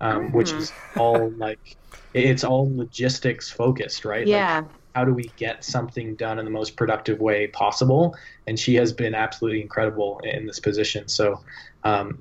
um, 0.00 0.28
mm. 0.28 0.32
which 0.32 0.52
is 0.52 0.72
all 0.96 1.30
like 1.30 1.76
it's 2.14 2.44
all 2.44 2.74
logistics 2.76 3.50
focused, 3.50 4.04
right? 4.04 4.26
Yeah. 4.26 4.58
Like, 4.58 4.66
how 4.94 5.04
do 5.06 5.14
we 5.14 5.30
get 5.36 5.64
something 5.64 6.14
done 6.16 6.38
in 6.38 6.44
the 6.44 6.50
most 6.50 6.76
productive 6.76 7.18
way 7.18 7.46
possible? 7.46 8.14
And 8.46 8.58
she 8.58 8.74
has 8.74 8.92
been 8.92 9.14
absolutely 9.14 9.62
incredible 9.62 10.20
in 10.22 10.46
this 10.46 10.60
position. 10.60 11.08
So, 11.08 11.40
um, 11.84 12.18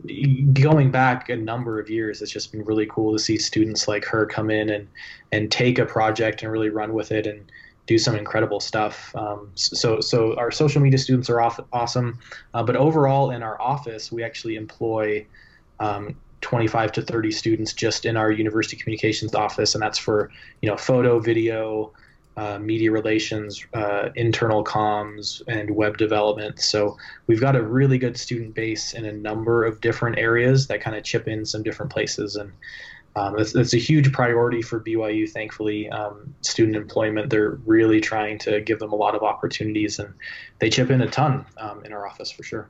going 0.53 0.89
back 0.89 1.27
a 1.29 1.35
number 1.35 1.79
of 1.79 1.89
years, 1.89 2.21
it's 2.21 2.31
just 2.31 2.51
been 2.51 2.63
really 2.63 2.87
cool 2.87 3.11
to 3.11 3.19
see 3.19 3.37
students 3.37 3.87
like 3.87 4.05
her 4.05 4.25
come 4.25 4.49
in 4.49 4.69
and 4.69 4.87
and 5.31 5.51
take 5.51 5.79
a 5.79 5.85
project 5.85 6.43
and 6.43 6.51
really 6.51 6.69
run 6.69 6.93
with 6.93 7.11
it 7.11 7.27
and 7.27 7.51
do 7.87 7.97
some 7.97 8.15
incredible 8.15 8.59
stuff. 8.59 9.13
Um, 9.15 9.49
so, 9.55 9.99
so 9.99 10.35
our 10.37 10.51
social 10.51 10.81
media 10.81 10.97
students 10.97 11.29
are 11.29 11.41
off, 11.41 11.59
awesome, 11.73 12.19
uh, 12.53 12.63
but 12.63 12.75
overall 12.75 13.31
in 13.31 13.43
our 13.43 13.59
office, 13.61 14.11
we 14.11 14.23
actually 14.23 14.55
employ 14.55 15.25
um, 15.79 16.15
25 16.41 16.91
to 16.93 17.01
30 17.01 17.31
students 17.31 17.73
just 17.73 18.05
in 18.05 18.17
our 18.17 18.31
university 18.31 18.75
communications 18.75 19.33
office, 19.35 19.75
and 19.75 19.81
that's 19.81 19.97
for 19.97 20.31
you 20.61 20.69
know 20.69 20.77
photo, 20.77 21.19
video, 21.19 21.93
uh, 22.37 22.57
media 22.59 22.91
relations, 22.91 23.65
uh, 23.73 24.09
internal 24.15 24.63
comms, 24.63 25.41
and 25.47 25.69
web 25.69 25.97
development. 25.97 26.59
So 26.59 26.97
we've 27.27 27.41
got 27.41 27.55
a 27.55 27.61
really 27.61 27.97
good 27.97 28.17
student 28.17 28.55
base 28.55 28.93
in 28.93 29.05
a 29.05 29.11
number 29.11 29.63
of 29.63 29.81
different 29.81 30.17
areas 30.17 30.67
that 30.67 30.81
kind 30.81 30.95
of 30.95 31.03
chip 31.03 31.27
in 31.27 31.45
some 31.45 31.63
different 31.63 31.91
places, 31.91 32.35
and 32.35 32.51
um, 33.15 33.35
that's, 33.37 33.51
that's, 33.51 33.73
a 33.73 33.77
huge 33.77 34.11
priority 34.13 34.61
for 34.61 34.79
BYU. 34.79 35.29
Thankfully, 35.29 35.89
um, 35.89 36.33
student 36.41 36.77
employment 36.77 37.29
they're 37.29 37.59
really 37.65 37.99
trying 37.99 38.37
to 38.39 38.61
give 38.61 38.79
them 38.79 38.93
a 38.93 38.95
lot 38.95 39.15
of 39.15 39.23
opportunities, 39.23 39.99
and 39.99 40.13
they 40.59 40.69
chip 40.69 40.89
in 40.89 41.01
a 41.01 41.07
ton 41.07 41.45
um, 41.57 41.83
in 41.83 41.91
our 41.91 42.07
office 42.07 42.31
for 42.31 42.43
sure. 42.43 42.69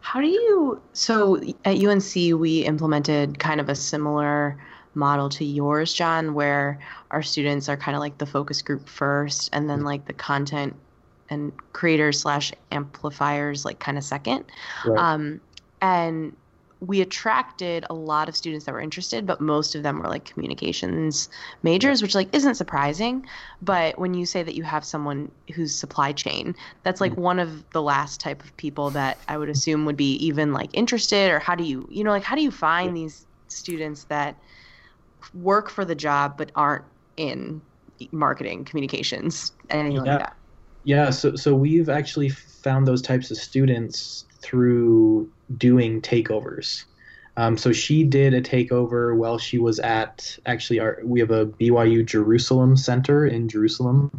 How 0.00 0.20
do 0.20 0.28
you? 0.28 0.80
So 0.92 1.40
at 1.64 1.82
UNC, 1.82 2.14
we 2.38 2.64
implemented 2.64 3.38
kind 3.38 3.60
of 3.60 3.68
a 3.68 3.74
similar 3.74 4.58
model 4.94 5.28
to 5.30 5.44
yours, 5.44 5.92
John, 5.92 6.34
where 6.34 6.78
our 7.10 7.22
students 7.22 7.68
are 7.68 7.76
kind 7.76 7.96
of 7.96 8.00
like 8.00 8.18
the 8.18 8.26
focus 8.26 8.60
group 8.62 8.88
first, 8.88 9.48
and 9.52 9.70
then 9.70 9.84
like 9.84 10.06
the 10.06 10.12
content 10.12 10.76
and 11.30 11.52
creators 11.72 12.20
slash 12.20 12.52
amplifiers 12.70 13.64
like 13.64 13.78
kind 13.78 13.98
of 13.98 14.04
second. 14.04 14.44
Right. 14.84 14.98
Um, 14.98 15.40
and 15.80 16.36
we 16.80 17.00
attracted 17.00 17.86
a 17.88 17.94
lot 17.94 18.28
of 18.28 18.36
students 18.36 18.66
that 18.66 18.72
were 18.72 18.80
interested, 18.80 19.26
but 19.26 19.40
most 19.40 19.74
of 19.74 19.82
them 19.82 19.98
were 19.98 20.08
like 20.08 20.24
communications 20.26 21.30
majors, 21.62 22.02
which 22.02 22.14
like 22.14 22.28
isn't 22.34 22.56
surprising. 22.56 23.26
But 23.62 23.98
when 23.98 24.12
you 24.12 24.26
say 24.26 24.42
that 24.42 24.54
you 24.54 24.62
have 24.62 24.84
someone 24.84 25.30
who's 25.54 25.74
supply 25.74 26.12
chain, 26.12 26.54
that's 26.82 27.00
like 27.00 27.12
mm-hmm. 27.12 27.22
one 27.22 27.38
of 27.38 27.68
the 27.70 27.80
last 27.80 28.20
type 28.20 28.44
of 28.44 28.54
people 28.58 28.90
that 28.90 29.18
I 29.28 29.38
would 29.38 29.48
assume 29.48 29.86
would 29.86 29.96
be 29.96 30.14
even 30.16 30.52
like 30.52 30.70
interested. 30.74 31.30
Or 31.30 31.38
how 31.38 31.54
do 31.54 31.64
you, 31.64 31.88
you 31.90 32.04
know, 32.04 32.10
like 32.10 32.24
how 32.24 32.36
do 32.36 32.42
you 32.42 32.50
find 32.50 32.94
these 32.94 33.26
students 33.48 34.04
that 34.04 34.36
work 35.34 35.70
for 35.70 35.84
the 35.84 35.94
job 35.94 36.36
but 36.36 36.52
aren't 36.54 36.84
in 37.16 37.62
marketing, 38.12 38.64
communications, 38.64 39.52
anything 39.70 39.92
yeah. 39.92 40.00
like 40.00 40.20
that. 40.20 40.36
Yeah, 40.84 41.10
so 41.10 41.34
so 41.34 41.54
we've 41.54 41.88
actually 41.88 42.28
found 42.28 42.86
those 42.86 43.02
types 43.02 43.30
of 43.30 43.38
students 43.38 44.24
through 44.40 45.30
doing 45.56 46.00
takeovers. 46.00 46.84
Um, 47.36 47.58
so 47.58 47.72
she 47.72 48.02
did 48.02 48.32
a 48.32 48.40
takeover 48.40 49.14
while 49.14 49.38
she 49.38 49.58
was 49.58 49.78
at 49.80 50.38
actually 50.46 50.80
our 50.80 51.00
we 51.04 51.20
have 51.20 51.30
a 51.30 51.46
BYU 51.46 52.04
Jerusalem 52.04 52.76
Center 52.76 53.26
in 53.26 53.48
Jerusalem, 53.48 54.10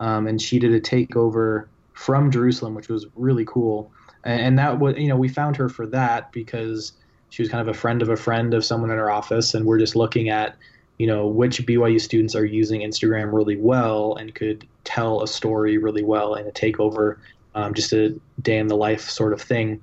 um, 0.00 0.26
and 0.26 0.42
she 0.42 0.58
did 0.58 0.72
a 0.72 0.80
takeover 0.80 1.66
from 1.92 2.30
Jerusalem, 2.32 2.74
which 2.74 2.88
was 2.88 3.06
really 3.14 3.44
cool. 3.44 3.92
And, 4.24 4.40
and 4.40 4.58
that 4.58 4.80
was 4.80 4.96
you 4.98 5.08
know 5.08 5.16
we 5.16 5.28
found 5.28 5.56
her 5.56 5.68
for 5.68 5.86
that 5.86 6.32
because 6.32 6.94
she 7.34 7.42
was 7.42 7.50
kind 7.50 7.60
of 7.60 7.74
a 7.74 7.76
friend 7.76 8.00
of 8.00 8.08
a 8.10 8.16
friend 8.16 8.54
of 8.54 8.64
someone 8.64 8.92
in 8.92 8.98
our 8.98 9.10
office, 9.10 9.54
and 9.54 9.66
we're 9.66 9.80
just 9.80 9.96
looking 9.96 10.28
at, 10.28 10.56
you 10.98 11.06
know, 11.08 11.26
which 11.26 11.66
BYU 11.66 12.00
students 12.00 12.36
are 12.36 12.44
using 12.44 12.82
Instagram 12.82 13.32
really 13.32 13.56
well 13.56 14.14
and 14.14 14.32
could 14.32 14.64
tell 14.84 15.20
a 15.20 15.26
story 15.26 15.76
really 15.76 16.04
well 16.04 16.36
in 16.36 16.46
a 16.46 16.52
takeover, 16.52 17.16
um, 17.56 17.74
just 17.74 17.92
a 17.92 18.14
day 18.42 18.58
in 18.58 18.68
the 18.68 18.76
life 18.76 19.10
sort 19.10 19.32
of 19.32 19.42
thing. 19.42 19.82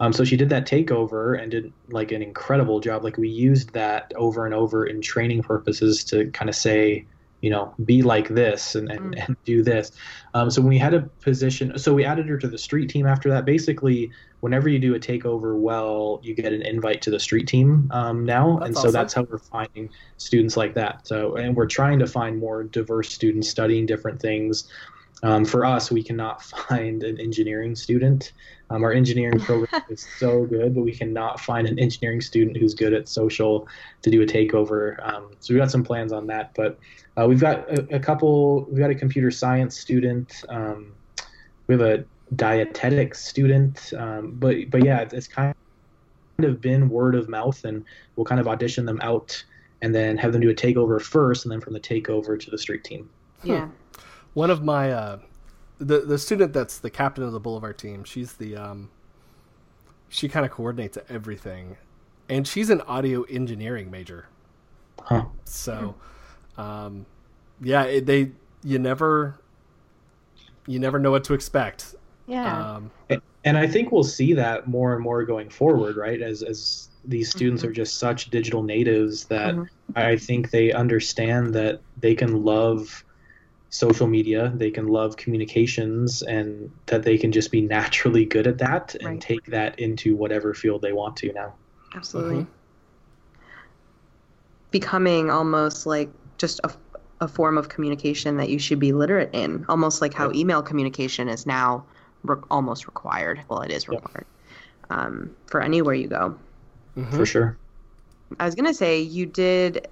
Um, 0.00 0.12
so 0.12 0.24
she 0.24 0.36
did 0.36 0.48
that 0.50 0.66
takeover 0.66 1.40
and 1.40 1.50
did 1.50 1.72
like 1.88 2.12
an 2.12 2.22
incredible 2.22 2.80
job. 2.80 3.04
Like 3.04 3.16
we 3.16 3.28
used 3.28 3.72
that 3.72 4.12
over 4.16 4.46
and 4.46 4.54
over 4.54 4.86
in 4.86 5.00
training 5.00 5.42
purposes 5.42 6.04
to 6.04 6.30
kind 6.30 6.48
of 6.48 6.54
say, 6.54 7.04
you 7.40 7.50
know, 7.50 7.72
be 7.84 8.02
like 8.02 8.28
this 8.28 8.74
and, 8.74 8.90
and, 8.90 9.14
mm. 9.14 9.26
and 9.26 9.36
do 9.44 9.62
this. 9.62 9.92
Um, 10.34 10.50
so 10.50 10.60
when 10.60 10.70
we 10.70 10.78
had 10.78 10.94
a 10.94 11.02
position, 11.20 11.78
so 11.78 11.94
we 11.94 12.04
added 12.04 12.28
her 12.28 12.38
to 12.38 12.48
the 12.48 12.58
street 12.58 12.90
team 12.90 13.06
after 13.06 13.28
that. 13.30 13.44
Basically, 13.44 14.10
whenever 14.40 14.68
you 14.68 14.78
do 14.78 14.94
a 14.94 15.00
takeover 15.00 15.56
well, 15.56 16.20
you 16.22 16.34
get 16.34 16.52
an 16.52 16.62
invite 16.62 17.02
to 17.02 17.10
the 17.10 17.20
street 17.20 17.46
team 17.46 17.88
um, 17.92 18.24
now. 18.24 18.58
That's 18.58 18.66
and 18.66 18.74
so 18.74 18.80
awesome. 18.80 18.92
that's 18.92 19.14
how 19.14 19.22
we're 19.22 19.38
finding 19.38 19.90
students 20.16 20.56
like 20.56 20.74
that. 20.74 21.06
So, 21.06 21.36
and 21.36 21.56
we're 21.56 21.66
trying 21.66 21.98
to 22.00 22.06
find 22.06 22.38
more 22.38 22.64
diverse 22.64 23.12
students 23.12 23.48
studying 23.48 23.86
different 23.86 24.20
things. 24.20 24.68
Um, 25.22 25.44
for 25.44 25.64
us, 25.64 25.90
we 25.90 26.02
cannot 26.02 26.42
find 26.68 27.02
an 27.02 27.20
engineering 27.20 27.74
student. 27.74 28.32
Um, 28.70 28.84
our 28.84 28.92
engineering 28.92 29.40
program 29.40 29.82
is 29.88 30.06
so 30.18 30.44
good, 30.44 30.74
but 30.74 30.82
we 30.82 30.92
cannot 30.92 31.40
find 31.40 31.66
an 31.66 31.78
engineering 31.78 32.20
student 32.20 32.56
who's 32.56 32.74
good 32.74 32.92
at 32.92 33.08
social 33.08 33.66
to 34.02 34.10
do 34.10 34.22
a 34.22 34.26
takeover. 34.26 34.96
Um, 35.06 35.30
so 35.40 35.54
we've 35.54 35.60
got 35.60 35.70
some 35.70 35.82
plans 35.82 36.12
on 36.12 36.26
that, 36.26 36.54
but 36.54 36.78
uh, 37.16 37.26
we've 37.26 37.40
got 37.40 37.68
a, 37.70 37.96
a, 37.96 37.98
couple. 37.98 38.64
We've 38.64 38.78
got 38.78 38.90
a 38.90 38.94
computer 38.94 39.30
science 39.30 39.78
student. 39.78 40.44
Um, 40.48 40.92
we 41.66 41.74
have 41.74 41.82
a 41.82 42.04
dietetics 42.36 43.24
student, 43.24 43.92
um, 43.96 44.32
but 44.38 44.70
but 44.70 44.84
yeah, 44.84 45.08
it's 45.10 45.28
kind 45.28 45.54
of 46.38 46.60
been 46.60 46.88
word 46.88 47.14
of 47.14 47.28
mouth, 47.28 47.64
and 47.64 47.84
we'll 48.16 48.26
kind 48.26 48.40
of 48.40 48.46
audition 48.46 48.84
them 48.84 49.00
out 49.02 49.42
and 49.80 49.94
then 49.94 50.16
have 50.16 50.32
them 50.32 50.40
do 50.40 50.50
a 50.50 50.54
takeover 50.54 51.00
first, 51.00 51.44
and 51.44 51.52
then 51.52 51.60
from 51.60 51.72
the 51.72 51.80
takeover 51.80 52.38
to 52.38 52.50
the 52.50 52.58
street 52.58 52.84
team. 52.84 53.08
Yeah. 53.42 53.68
One 54.38 54.50
of 54.50 54.62
my 54.62 54.92
uh, 54.92 55.18
the 55.78 56.02
the 56.02 56.16
student 56.16 56.52
that's 56.52 56.78
the 56.78 56.90
captain 56.90 57.24
of 57.24 57.32
the 57.32 57.40
Boulevard 57.40 57.76
team. 57.76 58.04
She's 58.04 58.34
the 58.34 58.54
um, 58.54 58.88
she 60.08 60.28
kind 60.28 60.46
of 60.46 60.52
coordinates 60.52 60.96
everything, 61.08 61.76
and 62.28 62.46
she's 62.46 62.70
an 62.70 62.80
audio 62.82 63.24
engineering 63.24 63.90
major. 63.90 64.28
Huh. 65.00 65.24
So, 65.44 65.96
um, 66.56 67.04
yeah, 67.60 67.82
it, 67.82 68.06
they 68.06 68.30
you 68.62 68.78
never 68.78 69.40
you 70.68 70.78
never 70.78 71.00
know 71.00 71.10
what 71.10 71.24
to 71.24 71.34
expect. 71.34 71.96
Yeah. 72.28 72.74
Um, 72.74 72.92
and, 73.08 73.20
and 73.42 73.58
I 73.58 73.66
think 73.66 73.90
we'll 73.90 74.04
see 74.04 74.34
that 74.34 74.68
more 74.68 74.94
and 74.94 75.02
more 75.02 75.24
going 75.24 75.50
forward, 75.50 75.96
right? 75.96 76.22
As 76.22 76.44
as 76.44 76.90
these 77.04 77.28
students 77.28 77.62
mm-hmm. 77.62 77.70
are 77.70 77.74
just 77.74 77.96
such 77.96 78.30
digital 78.30 78.62
natives 78.62 79.24
that 79.24 79.56
mm-hmm. 79.56 79.98
I 79.98 80.16
think 80.16 80.52
they 80.52 80.70
understand 80.72 81.54
that 81.54 81.80
they 81.98 82.14
can 82.14 82.44
love 82.44 83.04
social 83.70 84.06
media, 84.06 84.52
they 84.54 84.70
can 84.70 84.88
love 84.88 85.16
communications, 85.16 86.22
and 86.22 86.70
that 86.86 87.02
they 87.02 87.18
can 87.18 87.32
just 87.32 87.50
be 87.50 87.60
naturally 87.60 88.24
good 88.24 88.46
at 88.46 88.58
that 88.58 88.94
and 88.94 89.06
right. 89.06 89.20
take 89.20 89.44
that 89.46 89.78
into 89.78 90.16
whatever 90.16 90.54
field 90.54 90.82
they 90.82 90.92
want 90.92 91.16
to 91.18 91.32
now. 91.32 91.54
Absolutely. 91.94 92.42
Mm-hmm. 92.42 92.52
Becoming 94.70 95.30
almost 95.30 95.86
like 95.86 96.10
just 96.38 96.60
a, 96.64 96.70
a 97.20 97.28
form 97.28 97.58
of 97.58 97.68
communication 97.68 98.36
that 98.36 98.48
you 98.48 98.58
should 98.58 98.78
be 98.78 98.92
literate 98.92 99.30
in, 99.32 99.64
almost 99.68 100.00
like 100.00 100.14
how 100.14 100.30
email 100.32 100.62
communication 100.62 101.28
is 101.28 101.46
now 101.46 101.84
re- 102.22 102.40
almost 102.50 102.86
required. 102.86 103.42
Well, 103.48 103.60
it 103.60 103.70
is 103.70 103.88
required 103.88 104.26
yep. 104.90 104.98
um, 104.98 105.34
for 105.46 105.60
anywhere 105.60 105.94
you 105.94 106.08
go. 106.08 106.38
Mm-hmm. 106.96 107.16
For 107.16 107.26
sure. 107.26 107.56
I 108.38 108.44
was 108.44 108.54
gonna 108.54 108.74
say 108.74 109.00
you 109.00 109.24
did 109.24 109.88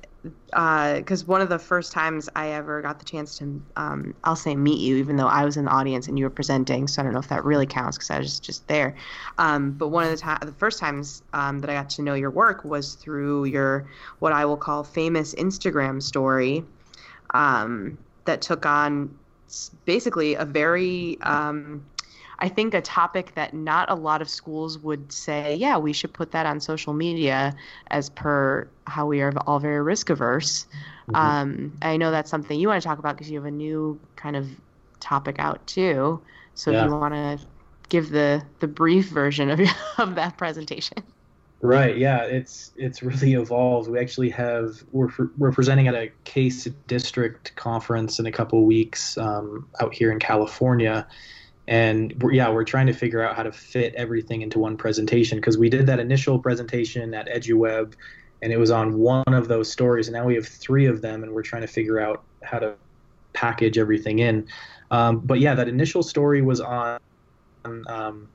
because 0.47 1.23
uh, 1.23 1.27
one 1.27 1.41
of 1.41 1.49
the 1.49 1.59
first 1.59 1.93
times 1.93 2.29
I 2.35 2.49
ever 2.49 2.81
got 2.83 2.99
the 2.99 3.05
chance 3.05 3.37
to, 3.39 3.63
um, 3.77 4.15
I'll 4.25 4.37
say 4.37 4.55
meet 4.55 4.81
you, 4.81 4.97
even 4.97 5.17
though 5.17 5.27
I 5.27 5.45
was 5.45 5.57
in 5.57 5.65
the 5.67 5.71
audience 5.71 6.09
and 6.09 6.19
you 6.19 6.25
were 6.25 6.31
presenting. 6.31 6.87
So 6.89 7.01
I 7.01 7.05
don't 7.05 7.13
know 7.13 7.19
if 7.19 7.29
that 7.29 7.45
really 7.45 7.67
counts 7.67 7.97
because 7.97 8.11
I 8.11 8.19
was 8.19 8.41
just 8.41 8.67
there. 8.69 8.97
Um, 9.39 9.73
but 9.73 9.89
one 9.89 10.05
of 10.05 10.11
the 10.11 10.17
time, 10.17 10.39
the 10.43 10.53
first 10.53 10.79
times 10.79 11.23
um, 11.33 11.59
that 11.61 11.71
I 11.71 11.75
got 11.75 11.91
to 11.91 12.03
know 12.03 12.15
your 12.15 12.31
work 12.31 12.65
was 12.65 12.95
through 12.95 13.45
your 13.47 13.89
what 14.19 14.33
I 14.33 14.45
will 14.45 14.57
call 14.57 14.85
famous 14.85 15.35
Instagram 15.35 16.03
story 16.03 16.65
um, 17.35 17.99
that 18.25 18.41
took 18.41 18.67
on 18.67 19.17
basically 19.85 20.35
a 20.35 20.45
very 20.45 21.19
um, 21.23 21.85
I 22.39 22.49
think 22.49 22.75
a 22.75 22.83
topic 22.83 23.35
that 23.35 23.55
not 23.55 23.91
a 23.91 23.95
lot 23.95 24.21
of 24.21 24.29
schools 24.29 24.79
would 24.79 25.11
say, 25.11 25.55
yeah, 25.55 25.79
we 25.79 25.93
should 25.93 26.13
put 26.13 26.33
that 26.33 26.47
on 26.47 26.61
social 26.61 26.93
media 26.93 27.55
as 27.89 28.11
per 28.11 28.69
how 28.87 29.07
we 29.07 29.23
are 29.23 29.33
all 29.47 29.59
very 29.59 29.81
risk 29.83 30.11
averse. 30.11 30.67
Mm-hmm. 31.09 31.17
Um, 31.17 31.79
I 31.83 31.97
know 31.97 32.11
that's 32.11 32.31
something 32.31 32.59
you 32.59 32.69
want 32.69 32.83
to 32.83 32.87
talk 32.87 32.99
about 32.99 33.17
because 33.17 33.31
you 33.31 33.39
have 33.39 33.47
a 33.47 33.51
new 33.51 33.99
kind 34.17 34.37
of 34.37 34.49
topic 35.01 35.37
out 35.39 35.67
too. 35.67 36.21
So 36.55 36.71
yeah. 36.71 36.85
if 36.85 36.91
you 36.91 36.97
want 36.97 37.15
to 37.15 37.47
give 37.89 38.11
the 38.11 38.43
the 38.61 38.67
brief 38.67 39.07
version 39.09 39.51
of 39.51 39.61
of 39.99 40.15
that 40.17 40.37
presentation. 40.37 41.03
Right. 41.63 41.97
Yeah. 41.97 42.23
It's 42.23 42.73
it's 42.77 43.03
really 43.03 43.33
evolved. 43.35 43.89
We 43.89 43.99
actually 43.99 44.31
have 44.31 44.85
we're 44.93 45.09
we're 45.39 45.53
presenting 45.53 45.89
at 45.89 45.95
a 45.95 46.11
CASE 46.25 46.69
district 46.87 47.57
conference 47.57 48.19
in 48.19 48.27
a 48.27 48.33
couple 48.33 48.65
weeks 48.65 49.17
um, 49.17 49.67
out 49.81 49.95
here 49.95 50.13
in 50.13 50.19
California, 50.19 51.07
and 51.69 52.15
we're, 52.23 52.33
yeah, 52.33 52.49
we're 52.49 52.65
trying 52.65 52.87
to 52.87 52.93
figure 52.93 53.23
out 53.23 53.37
how 53.37 53.43
to 53.43 53.53
fit 53.53 53.95
everything 53.95 54.43
into 54.43 54.59
one 54.59 54.77
presentation 54.77 55.39
because 55.39 55.59
we 55.59 55.69
did 55.69 55.87
that 55.87 55.99
initial 55.99 56.39
presentation 56.39 57.13
at 57.15 57.29
EduWeb, 57.29 57.95
and 58.43 58.53
it 58.53 58.59
was 58.59 58.71
on 58.71 58.99
one 58.99 59.25
of 59.29 59.49
those 59.49 59.71
stories, 59.71 60.09
and 60.09 60.15
now 60.15 60.25
we 60.25 60.35
have 60.35 60.47
three 60.47 60.87
of 60.87 61.03
them, 61.03 61.23
and 61.23 61.33
we're 61.33 61.43
trying 61.43 61.63
to 61.63 61.69
figure 61.69 61.99
out 61.99 62.23
how 62.43 62.59
to 62.59 62.75
package 63.33 63.79
everything 63.79 64.21
in. 64.21 64.47
Um, 64.91 65.21
but 65.21 65.41
yeah, 65.41 65.55
that 65.55 65.69
initial 65.69 66.03
story 66.03 66.43
was 66.43 66.61
on. 66.61 67.01
Um, 67.65 68.29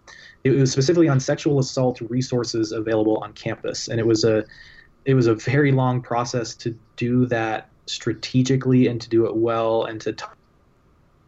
it 0.43 0.51
was 0.51 0.71
specifically 0.71 1.07
on 1.07 1.19
sexual 1.19 1.59
assault 1.59 2.01
resources 2.01 2.73
available 2.73 3.17
on 3.17 3.31
campus, 3.33 3.87
and 3.87 3.99
it 3.99 4.05
was 4.05 4.25
a 4.25 4.43
it 5.05 5.13
was 5.13 5.27
a 5.27 5.35
very 5.35 5.71
long 5.71 6.01
process 6.01 6.53
to 6.55 6.77
do 6.97 7.25
that 7.27 7.69
strategically 7.85 8.87
and 8.87 9.01
to 9.01 9.09
do 9.09 9.25
it 9.25 9.35
well 9.35 9.85
and 9.85 9.99
to 10.01 10.13
talk, 10.13 10.37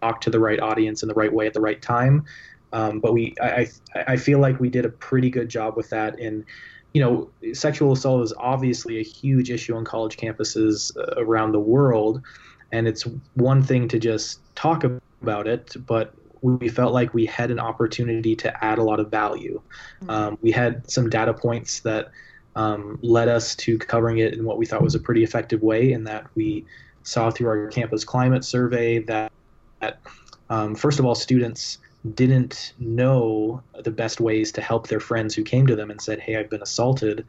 talk 0.03 0.21
to 0.21 0.29
the 0.29 0.39
right 0.39 0.59
audience 0.59 1.03
in 1.03 1.07
the 1.07 1.15
right 1.23 1.33
way 1.33 1.45
at 1.47 1.53
the 1.53 1.61
right 1.61 1.81
time. 1.81 2.25
Um, 2.71 2.99
but 2.99 3.13
we, 3.13 3.35
I, 3.41 3.67
I 4.13 4.17
feel 4.17 4.39
like 4.39 4.59
we 4.59 4.69
did 4.69 4.85
a 4.85 4.89
pretty 4.89 5.29
good 5.29 5.49
job 5.49 5.77
with 5.77 5.89
that. 5.89 6.19
And 6.19 6.45
you 6.93 7.01
know, 7.01 7.29
sexual 7.53 7.91
assault 7.91 8.23
is 8.23 8.33
obviously 8.37 8.99
a 8.99 9.03
huge 9.03 9.49
issue 9.49 9.75
on 9.75 9.83
college 9.83 10.15
campuses 10.17 10.95
uh, 10.95 11.23
around 11.25 11.51
the 11.51 11.59
world, 11.59 12.21
and 12.71 12.87
it's 12.87 13.03
one 13.33 13.63
thing 13.63 13.87
to 13.87 13.97
just 13.97 14.39
talk 14.55 14.83
about 15.21 15.47
it, 15.47 15.75
but 15.87 16.13
we 16.41 16.69
felt 16.69 16.93
like 16.93 17.11
we 17.13 17.25
had 17.25 17.49
an 17.49 17.59
opportunity 17.59 18.35
to 18.35 18.49
add 18.63 18.77
a 18.77 18.83
lot 18.83 18.99
of 18.99 19.09
value. 19.09 19.59
Mm-hmm. 20.01 20.09
Um, 20.09 20.37
we 20.41 20.51
had 20.51 20.87
some 20.87 21.09
data 21.09 21.33
points 21.33 21.79
that 21.81 22.11
um, 22.55 22.99
led 23.01 23.27
us 23.27 23.55
to 23.65 23.77
covering 23.79 24.19
it 24.19 24.33
in 24.33 24.45
what 24.45 24.57
we 24.59 24.65
thought 24.67 24.83
was 24.83 24.95
a 24.95 24.99
pretty 24.99 25.23
effective 25.23 25.61
way, 25.63 25.93
in 25.93 26.03
that 26.03 26.27
we 26.35 26.63
saw 27.01 27.31
through 27.31 27.49
our 27.49 27.67
campus 27.69 28.03
climate 28.05 28.45
survey 28.45 28.99
that, 28.99 29.31
that 29.83 29.99
um, 30.49 30.75
first 30.75 30.99
of 30.99 31.05
all, 31.05 31.15
students 31.15 31.77
didn't 32.15 32.73
know 32.79 33.63
the 33.83 33.91
best 33.91 34.19
ways 34.19 34.51
to 34.53 34.61
help 34.61 34.87
their 34.87 34.99
friends 34.99 35.33
who 35.33 35.43
came 35.43 35.67
to 35.67 35.75
them 35.75 35.89
and 35.91 36.01
said, 36.01 36.19
"Hey, 36.19 36.35
I've 36.35 36.49
been 36.49 36.61
assaulted," 36.61 37.25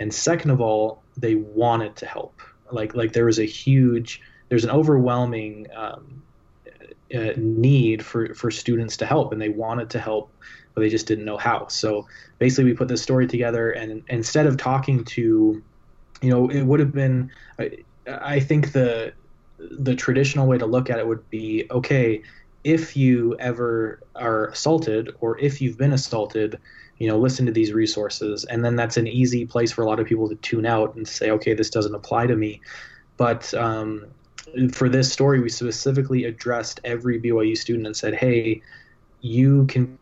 and 0.00 0.12
second 0.12 0.50
of 0.50 0.60
all, 0.60 1.02
they 1.16 1.34
wanted 1.34 1.96
to 1.96 2.06
help. 2.06 2.40
Like 2.70 2.94
like 2.94 3.12
there 3.12 3.26
was 3.26 3.38
a 3.38 3.44
huge, 3.44 4.20
there's 4.48 4.64
an 4.64 4.70
overwhelming 4.70 5.66
um, 5.74 6.22
uh, 7.14 7.32
need 7.36 8.04
for 8.04 8.34
for 8.34 8.50
students 8.50 8.96
to 8.98 9.06
help, 9.06 9.32
and 9.32 9.40
they 9.40 9.48
wanted 9.48 9.90
to 9.90 9.98
help 9.98 10.30
but 10.78 10.82
they 10.82 10.90
just 10.90 11.08
didn't 11.08 11.24
know 11.24 11.36
how. 11.36 11.66
So 11.66 12.06
basically, 12.38 12.66
we 12.66 12.74
put 12.74 12.86
this 12.86 13.02
story 13.02 13.26
together, 13.26 13.72
and 13.72 14.04
instead 14.08 14.46
of 14.46 14.56
talking 14.58 15.04
to, 15.06 15.60
you 16.22 16.30
know, 16.30 16.48
it 16.48 16.62
would 16.62 16.78
have 16.78 16.92
been, 16.92 17.32
I, 17.58 17.78
I 18.06 18.38
think 18.38 18.70
the 18.70 19.12
the 19.58 19.94
traditional 19.94 20.46
way 20.46 20.58
to 20.58 20.66
look 20.66 20.90
at 20.90 20.98
it 20.98 21.06
would 21.06 21.28
be 21.30 21.66
okay 21.70 22.22
if 22.64 22.96
you 22.96 23.36
ever 23.38 24.00
are 24.14 24.46
assaulted 24.48 25.14
or 25.20 25.38
if 25.38 25.60
you've 25.60 25.78
been 25.78 25.92
assaulted 25.92 26.58
you 26.98 27.08
know 27.08 27.18
listen 27.18 27.46
to 27.46 27.52
these 27.52 27.72
resources. 27.72 28.44
And 28.44 28.64
then 28.64 28.76
that's 28.76 28.96
an 28.96 29.06
easy 29.06 29.46
place 29.46 29.72
for 29.72 29.82
a 29.82 29.86
lot 29.86 30.00
of 30.00 30.06
people 30.06 30.28
to 30.28 30.34
tune 30.36 30.66
out 30.66 30.94
and 30.94 31.06
say 31.06 31.30
okay 31.30 31.54
this 31.54 31.70
doesn't 31.70 31.94
apply 31.94 32.26
to 32.26 32.36
me. 32.36 32.60
But 33.16 33.52
um, 33.54 34.06
for 34.72 34.88
this 34.88 35.12
story 35.12 35.40
we 35.40 35.48
specifically 35.48 36.24
addressed 36.24 36.80
every 36.84 37.20
byu 37.20 37.56
student 37.56 37.86
and 37.86 37.96
said 37.96 38.14
hey 38.14 38.62
you 39.20 39.66
can 39.66 39.98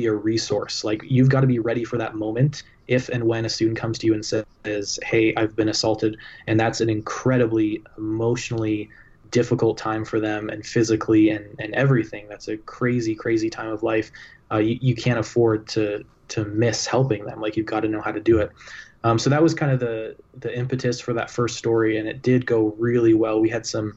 be 0.00 0.06
a 0.06 0.12
resource. 0.12 0.84
Like 0.84 1.02
you've 1.04 1.28
got 1.28 1.42
to 1.42 1.46
be 1.46 1.58
ready 1.58 1.84
for 1.84 1.98
that 1.98 2.14
moment 2.14 2.62
if 2.88 3.08
and 3.08 3.24
when 3.24 3.44
a 3.44 3.48
student 3.48 3.78
comes 3.78 3.98
to 3.98 4.06
you 4.06 4.14
and 4.14 4.24
says, 4.24 4.98
"Hey, 5.02 5.34
I've 5.36 5.54
been 5.54 5.68
assaulted," 5.68 6.16
and 6.46 6.58
that's 6.58 6.80
an 6.80 6.90
incredibly 6.90 7.82
emotionally 7.98 8.88
difficult 9.30 9.78
time 9.78 10.04
for 10.04 10.18
them 10.18 10.50
and 10.50 10.66
physically 10.66 11.30
and, 11.30 11.44
and 11.60 11.72
everything. 11.74 12.26
That's 12.28 12.48
a 12.48 12.56
crazy, 12.56 13.14
crazy 13.14 13.48
time 13.48 13.68
of 13.68 13.82
life. 13.84 14.10
Uh, 14.50 14.58
you, 14.58 14.78
you 14.80 14.94
can't 14.94 15.18
afford 15.18 15.68
to 15.68 16.04
to 16.28 16.44
miss 16.44 16.86
helping 16.86 17.24
them. 17.24 17.40
Like 17.40 17.56
you've 17.56 17.66
got 17.66 17.80
to 17.80 17.88
know 17.88 18.00
how 18.00 18.12
to 18.12 18.20
do 18.20 18.38
it. 18.38 18.50
Um, 19.02 19.18
so 19.18 19.30
that 19.30 19.42
was 19.42 19.54
kind 19.54 19.72
of 19.72 19.80
the 19.80 20.16
the 20.38 20.56
impetus 20.56 21.00
for 21.00 21.12
that 21.14 21.30
first 21.30 21.56
story, 21.56 21.98
and 21.98 22.08
it 22.08 22.22
did 22.22 22.46
go 22.46 22.74
really 22.78 23.14
well. 23.14 23.40
We 23.40 23.50
had 23.50 23.66
some 23.66 23.96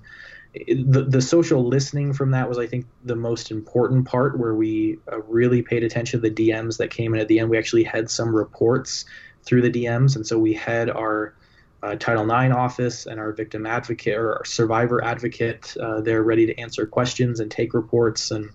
the, 0.54 1.06
the 1.08 1.22
social 1.22 1.66
listening 1.66 2.14
from 2.14 2.32
that 2.32 2.48
was 2.48 2.58
i 2.58 2.68
think 2.68 2.86
the 3.04 3.16
most 3.16 3.52
important 3.52 4.06
part 4.06 4.38
where 4.38 4.54
we 4.54 5.00
uh, 5.12 5.22
really 5.24 5.62
paid 5.62 5.84
attention 5.84 6.22
to 6.22 6.30
the 6.30 6.34
dms 6.34 6.78
that 6.78 6.90
came 6.90 7.14
in 7.14 7.20
at 7.20 7.28
the 7.28 7.40
end. 7.40 7.50
We 7.50 7.58
actually 7.58 7.84
had 7.84 8.10
some 8.10 8.36
reports 8.36 9.06
through 9.44 9.64
the 9.64 9.72
dms 9.72 10.16
and 10.16 10.26
so 10.26 10.38
we 10.38 10.54
had 10.54 10.90
our 10.90 11.36
uh, 11.82 11.96
title 11.96 12.30
ix 12.32 12.56
office 12.56 13.06
and 13.08 13.20
our 13.20 13.34
victim 13.34 13.66
advocate 13.66 14.16
or 14.16 14.38
our 14.38 14.46
survivor 14.46 15.04
advocate 15.04 15.76
uh, 15.82 16.02
there 16.02 16.24
ready 16.24 16.46
to 16.46 16.58
answer 16.60 16.86
questions 16.86 17.40
and 17.40 17.52
take 17.52 17.74
reports 17.74 18.32
and 18.32 18.50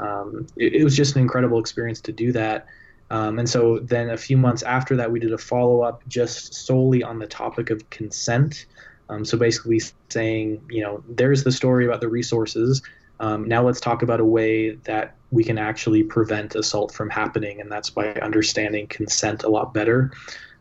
um, 0.00 0.46
it, 0.56 0.74
it, 0.76 0.84
was 0.84 0.96
just 0.96 1.14
an 1.14 1.22
incredible 1.22 1.58
experience 1.58 2.00
to 2.02 2.12
do 2.12 2.32
that. 2.32 2.66
Um, 3.10 3.38
and 3.38 3.48
so 3.48 3.80
then 3.80 4.10
a 4.10 4.16
few 4.16 4.36
months 4.36 4.62
after 4.62 4.96
that 4.96 5.10
we 5.10 5.20
did 5.20 5.32
a 5.32 5.38
follow-up 5.38 6.02
just 6.08 6.54
solely 6.54 7.02
on 7.02 7.18
the 7.18 7.26
topic 7.26 7.70
of 7.70 7.90
consent 7.90 8.66
um, 9.10 9.24
so 9.24 9.36
basically 9.36 9.80
saying, 10.08 10.62
you 10.70 10.82
know, 10.82 11.02
there's 11.08 11.42
the 11.42 11.50
story 11.52 11.84
about 11.84 12.00
the 12.00 12.08
resources. 12.08 12.80
Um, 13.18 13.48
now 13.48 13.62
let's 13.62 13.80
talk 13.80 14.02
about 14.02 14.20
a 14.20 14.24
way 14.24 14.70
that 14.84 15.16
we 15.30 15.42
can 15.44 15.58
actually 15.58 16.04
prevent 16.04 16.54
assault 16.54 16.94
from 16.94 17.10
happening, 17.10 17.60
and 17.60 17.70
that's 17.70 17.90
by 17.90 18.14
understanding 18.14 18.86
consent 18.86 19.42
a 19.42 19.48
lot 19.48 19.74
better 19.74 20.12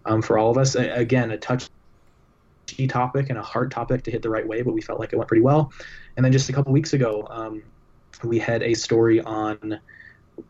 um, 0.05 0.21
for 0.21 0.37
all 0.37 0.49
of 0.49 0.57
us. 0.57 0.75
Again, 0.75 1.31
a 1.31 1.37
touchy 1.37 1.69
topic 2.87 3.29
and 3.29 3.37
a 3.37 3.43
hard 3.43 3.71
topic 3.71 4.03
to 4.03 4.11
hit 4.11 4.23
the 4.23 4.29
right 4.29 4.47
way, 4.47 4.63
but 4.63 4.73
we 4.73 4.81
felt 4.81 4.99
like 4.99 5.13
it 5.13 5.15
went 5.15 5.27
pretty 5.27 5.43
well. 5.43 5.71
And 6.17 6.25
then 6.25 6.31
just 6.31 6.49
a 6.49 6.53
couple 6.53 6.73
weeks 6.73 6.93
ago, 6.93 7.27
um, 7.29 7.63
we 8.23 8.39
had 8.39 8.63
a 8.63 8.73
story 8.73 9.21
on 9.21 9.79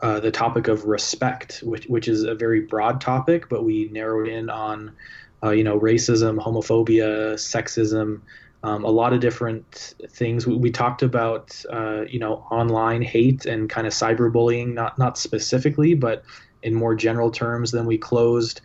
uh, 0.02 0.20
the 0.20 0.32
topic 0.32 0.68
of 0.70 0.86
respect, 0.86 1.60
which 1.64 1.86
which 1.88 2.08
is 2.08 2.24
a 2.24 2.34
very 2.34 2.62
broad 2.62 3.02
topic, 3.02 3.50
but 3.50 3.64
we 3.64 3.90
narrowed 3.90 4.28
in 4.28 4.50
on 4.50 4.96
uh, 5.44 5.52
you 5.52 5.64
know, 5.64 5.80
racism, 5.80 6.38
homophobia, 6.38 7.34
sexism, 7.36 8.22
um, 8.64 8.84
a 8.84 8.90
lot 8.90 9.14
of 9.14 9.22
different 9.22 9.96
things. 10.10 10.46
We, 10.46 10.56
we 10.56 10.72
talked 10.72 11.02
about, 11.02 11.64
uh, 11.72 12.02
you 12.02 12.20
know, 12.20 12.46
online 12.52 13.02
hate 13.02 13.46
and 13.46 13.70
kind 13.70 13.88
of 13.88 13.94
cyberbullying, 13.94 14.74
not 14.74 14.98
not 14.98 15.18
specifically, 15.18 15.94
but 15.94 16.24
in 16.62 16.74
more 16.74 16.96
general 16.96 17.32
terms. 17.32 17.72
Then 17.72 17.86
we 17.86 17.98
closed 17.98 18.62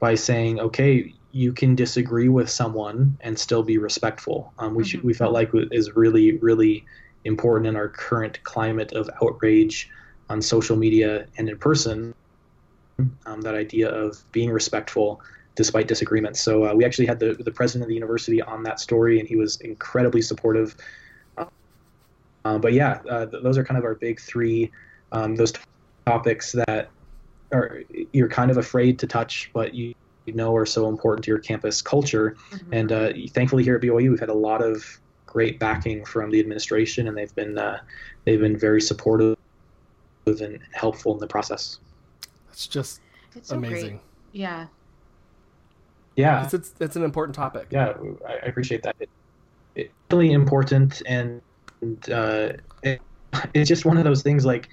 by 0.00 0.14
saying, 0.14 0.60
okay, 0.60 1.14
you 1.32 1.52
can 1.52 1.74
disagree 1.74 2.28
with 2.28 2.50
someone 2.50 3.16
and 3.20 3.38
still 3.38 3.62
be 3.62 3.78
respectful. 3.78 4.52
Um, 4.58 4.74
we 4.74 4.84
mm-hmm. 4.84 5.06
we 5.06 5.14
felt 5.14 5.32
like 5.32 5.50
is 5.54 5.96
really 5.96 6.36
really 6.38 6.84
important 7.24 7.66
in 7.66 7.76
our 7.76 7.88
current 7.88 8.42
climate 8.42 8.92
of 8.92 9.08
outrage 9.22 9.90
on 10.28 10.42
social 10.42 10.76
media 10.76 11.26
and 11.38 11.48
in 11.48 11.58
person. 11.58 12.14
Um, 13.26 13.42
that 13.42 13.54
idea 13.54 13.88
of 13.88 14.24
being 14.32 14.50
respectful 14.50 15.22
despite 15.58 15.88
disagreements. 15.88 16.40
So 16.40 16.66
uh, 16.66 16.74
we 16.74 16.84
actually 16.84 17.06
had 17.06 17.18
the 17.18 17.34
the 17.34 17.50
president 17.50 17.82
of 17.82 17.88
the 17.88 17.94
university 17.94 18.40
on 18.40 18.62
that 18.62 18.78
story, 18.78 19.18
and 19.18 19.28
he 19.28 19.34
was 19.34 19.60
incredibly 19.60 20.22
supportive. 20.22 20.76
Uh, 21.36 22.58
but 22.58 22.72
yeah, 22.72 23.00
uh, 23.10 23.26
th- 23.26 23.42
those 23.42 23.58
are 23.58 23.64
kind 23.64 23.76
of 23.76 23.84
our 23.84 23.96
big 23.96 24.20
three. 24.20 24.70
Um, 25.10 25.34
those 25.34 25.52
t- 25.52 25.60
topics 26.06 26.52
that 26.52 26.90
are 27.52 27.82
you're 28.12 28.28
kind 28.28 28.52
of 28.52 28.56
afraid 28.56 29.00
to 29.00 29.08
touch, 29.08 29.50
but 29.52 29.74
you, 29.74 29.94
you 30.26 30.32
know 30.32 30.54
are 30.54 30.64
so 30.64 30.88
important 30.88 31.24
to 31.24 31.30
your 31.32 31.40
campus 31.40 31.82
culture. 31.82 32.36
Mm-hmm. 32.52 32.72
And 32.72 32.92
uh, 32.92 33.12
thankfully, 33.30 33.64
here 33.64 33.74
at 33.74 33.82
BYU, 33.82 34.10
we've 34.10 34.20
had 34.20 34.28
a 34.28 34.40
lot 34.48 34.62
of 34.62 35.00
great 35.26 35.58
backing 35.58 36.04
from 36.04 36.30
the 36.30 36.38
administration, 36.38 37.08
and 37.08 37.18
they've 37.18 37.34
been 37.34 37.58
uh, 37.58 37.80
they've 38.24 38.40
been 38.40 38.56
very 38.56 38.80
supportive 38.80 39.36
and 40.24 40.60
helpful 40.72 41.14
in 41.14 41.18
the 41.18 41.26
process. 41.26 41.80
It's 42.52 42.68
just 42.68 43.00
it's 43.34 43.48
so 43.48 43.56
amazing. 43.56 43.96
Great. 43.96 44.00
Yeah, 44.32 44.66
yeah, 46.18 46.42
it's, 46.42 46.52
it's, 46.52 46.74
it's 46.80 46.96
an 46.96 47.04
important 47.04 47.36
topic. 47.36 47.68
Yeah, 47.70 47.94
I, 48.28 48.46
appreciate 48.46 48.82
that. 48.82 48.96
It, 48.98 49.08
it's 49.76 49.92
really 50.10 50.32
important, 50.32 51.00
and 51.06 51.40
uh, 52.10 52.54
it, 52.82 53.00
it's 53.54 53.68
just 53.68 53.84
one 53.84 53.98
of 53.98 54.02
those 54.02 54.22
things. 54.22 54.44
Like, 54.44 54.68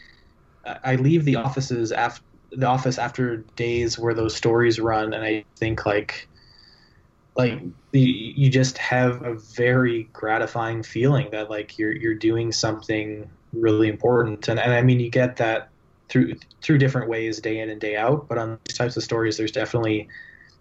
I 0.65 0.95
leave 0.95 1.23
the 1.23 1.35
offices 1.35 1.91
after 1.91 2.23
the 2.51 2.65
office 2.65 2.97
after 2.97 3.37
days 3.55 3.99
where 3.99 4.15
those 4.15 4.35
stories 4.35 4.79
run, 4.79 5.13
and 5.13 5.23
I 5.23 5.45
think 5.57 5.85
like, 5.85 6.27
like 7.35 7.61
you 7.91 8.49
just 8.49 8.79
have 8.79 9.23
a 9.23 9.35
very 9.35 10.09
gratifying 10.13 10.81
feeling 10.81 11.29
that 11.29 11.51
like 11.51 11.77
you're 11.77 11.95
you're 11.95 12.15
doing 12.15 12.51
something 12.51 13.29
really 13.53 13.87
important, 13.87 14.47
and 14.47 14.59
and 14.59 14.73
I 14.73 14.81
mean 14.81 14.99
you 14.99 15.11
get 15.11 15.35
that 15.35 15.69
through 16.09 16.37
through 16.63 16.79
different 16.79 17.07
ways 17.07 17.39
day 17.39 17.59
in 17.59 17.69
and 17.69 17.79
day 17.79 17.97
out. 17.97 18.27
But 18.27 18.39
on 18.39 18.57
these 18.65 18.75
types 18.75 18.97
of 18.97 19.03
stories, 19.03 19.37
there's 19.37 19.51
definitely 19.51 20.07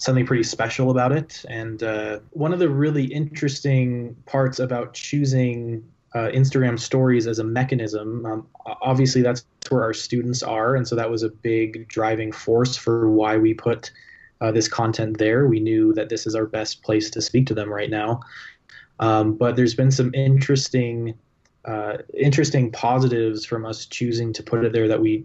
something 0.04 0.26
pretty 0.26 0.42
special 0.42 0.90
about 0.90 1.12
it. 1.12 1.44
And 1.48 1.82
uh, 1.82 2.20
one 2.30 2.52
of 2.52 2.58
the 2.58 2.68
really 2.68 3.04
interesting 3.04 4.14
parts 4.26 4.58
about 4.58 4.94
choosing 4.94 5.84
uh, 6.14 6.28
Instagram 6.28 6.78
stories 6.78 7.26
as 7.26 7.38
a 7.38 7.44
mechanism, 7.44 8.24
um, 8.26 8.46
obviously 8.82 9.22
that's 9.22 9.44
where 9.68 9.82
our 9.82 9.94
students 9.94 10.42
are. 10.42 10.76
And 10.76 10.86
so 10.86 10.94
that 10.94 11.10
was 11.10 11.22
a 11.22 11.28
big 11.28 11.88
driving 11.88 12.32
force 12.32 12.76
for 12.76 13.10
why 13.10 13.36
we 13.36 13.54
put 13.54 13.90
uh, 14.40 14.52
this 14.52 14.68
content 14.68 15.18
there. 15.18 15.46
We 15.46 15.58
knew 15.58 15.92
that 15.94 16.08
this 16.08 16.26
is 16.26 16.34
our 16.34 16.46
best 16.46 16.82
place 16.82 17.10
to 17.10 17.22
speak 17.22 17.46
to 17.46 17.54
them 17.54 17.72
right 17.72 17.90
now. 17.90 18.20
Um, 19.00 19.34
but 19.34 19.56
there's 19.56 19.74
been 19.74 19.90
some 19.90 20.14
interesting 20.14 21.14
uh, 21.64 21.96
interesting 22.12 22.70
positives 22.70 23.46
from 23.46 23.64
us 23.64 23.86
choosing 23.86 24.34
to 24.34 24.42
put 24.42 24.62
it 24.64 24.72
there 24.74 24.86
that 24.86 25.00
we 25.00 25.24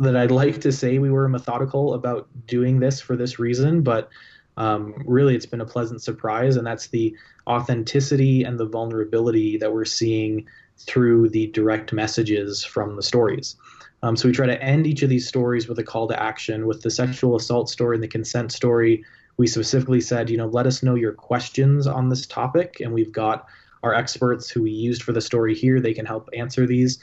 that 0.00 0.16
I'd 0.16 0.30
like 0.30 0.60
to 0.62 0.72
say 0.72 0.98
we 0.98 1.10
were 1.10 1.28
methodical 1.28 1.94
about 1.94 2.28
doing 2.46 2.80
this 2.80 3.00
for 3.00 3.16
this 3.16 3.38
reason, 3.38 3.82
but 3.82 4.08
um, 4.56 4.94
really 5.06 5.36
it's 5.36 5.46
been 5.46 5.60
a 5.60 5.66
pleasant 5.66 6.02
surprise, 6.02 6.56
and 6.56 6.66
that's 6.66 6.88
the 6.88 7.14
authenticity 7.46 8.42
and 8.42 8.58
the 8.58 8.66
vulnerability 8.66 9.58
that 9.58 9.72
we're 9.72 9.84
seeing 9.84 10.46
through 10.78 11.28
the 11.28 11.46
direct 11.48 11.92
messages 11.92 12.64
from 12.64 12.96
the 12.96 13.02
stories. 13.02 13.56
Um, 14.02 14.16
so 14.16 14.28
we 14.28 14.34
try 14.34 14.46
to 14.46 14.62
end 14.62 14.86
each 14.86 15.02
of 15.02 15.10
these 15.10 15.28
stories 15.28 15.68
with 15.68 15.78
a 15.78 15.84
call 15.84 16.08
to 16.08 16.22
action. 16.22 16.66
With 16.66 16.82
the 16.82 16.90
sexual 16.90 17.36
assault 17.36 17.68
story 17.68 17.96
and 17.96 18.02
the 18.02 18.08
consent 18.08 18.50
story, 18.50 19.04
we 19.36 19.46
specifically 19.46 20.00
said, 20.00 20.30
you 20.30 20.38
know, 20.38 20.46
let 20.46 20.66
us 20.66 20.82
know 20.82 20.94
your 20.94 21.12
questions 21.12 21.86
on 21.86 22.08
this 22.08 22.26
topic, 22.26 22.80
and 22.80 22.92
we've 22.92 23.12
got 23.12 23.46
our 23.82 23.94
experts 23.94 24.50
who 24.50 24.62
we 24.62 24.70
used 24.70 25.02
for 25.02 25.12
the 25.12 25.20
story 25.20 25.54
here. 25.54 25.80
They 25.80 25.94
can 25.94 26.06
help 26.06 26.28
answer 26.34 26.66
these. 26.66 26.98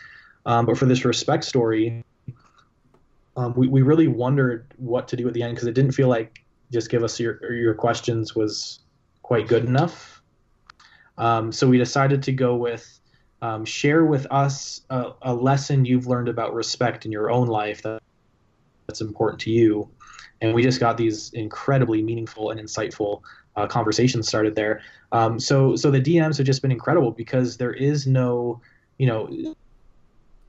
Um, 0.45 0.65
but 0.65 0.77
for 0.77 0.85
this 0.85 1.05
respect 1.05 1.43
story, 1.43 2.03
um, 3.37 3.53
we, 3.55 3.67
we 3.67 3.83
really 3.83 4.07
wondered 4.07 4.73
what 4.77 5.07
to 5.09 5.15
do 5.15 5.27
at 5.27 5.33
the 5.33 5.43
end 5.43 5.55
because 5.55 5.67
it 5.67 5.73
didn't 5.73 5.91
feel 5.91 6.09
like 6.09 6.43
just 6.71 6.89
give 6.89 7.03
us 7.03 7.19
your 7.19 7.53
your 7.53 7.73
questions 7.75 8.35
was 8.35 8.79
quite 9.21 9.47
good 9.47 9.63
enough. 9.63 10.21
Um, 11.17 11.51
so 11.51 11.67
we 11.67 11.77
decided 11.77 12.23
to 12.23 12.31
go 12.33 12.55
with 12.55 12.99
um, 13.41 13.63
share 13.63 14.05
with 14.05 14.25
us 14.31 14.81
a, 14.89 15.11
a, 15.21 15.33
lesson 15.33 15.85
you've 15.85 16.07
learned 16.07 16.27
about 16.27 16.55
respect 16.55 17.05
in 17.05 17.11
your 17.11 17.29
own 17.29 17.47
life 17.47 17.83
that, 17.83 18.01
that's 18.87 19.01
important 19.01 19.39
to 19.41 19.51
you. 19.51 19.89
And 20.41 20.55
we 20.55 20.63
just 20.63 20.79
got 20.79 20.97
these 20.97 21.31
incredibly 21.33 22.01
meaningful 22.01 22.49
and 22.49 22.59
insightful 22.59 23.21
uh, 23.55 23.67
conversations 23.67 24.27
started 24.27 24.55
there. 24.55 24.81
Um, 25.11 25.39
so 25.39 25.75
so 25.75 25.91
the 25.91 26.01
DMs 26.01 26.37
have 26.37 26.45
just 26.45 26.63
been 26.63 26.71
incredible 26.71 27.11
because 27.11 27.57
there 27.57 27.73
is 27.73 28.07
no, 28.07 28.61
you 28.97 29.05
know, 29.05 29.55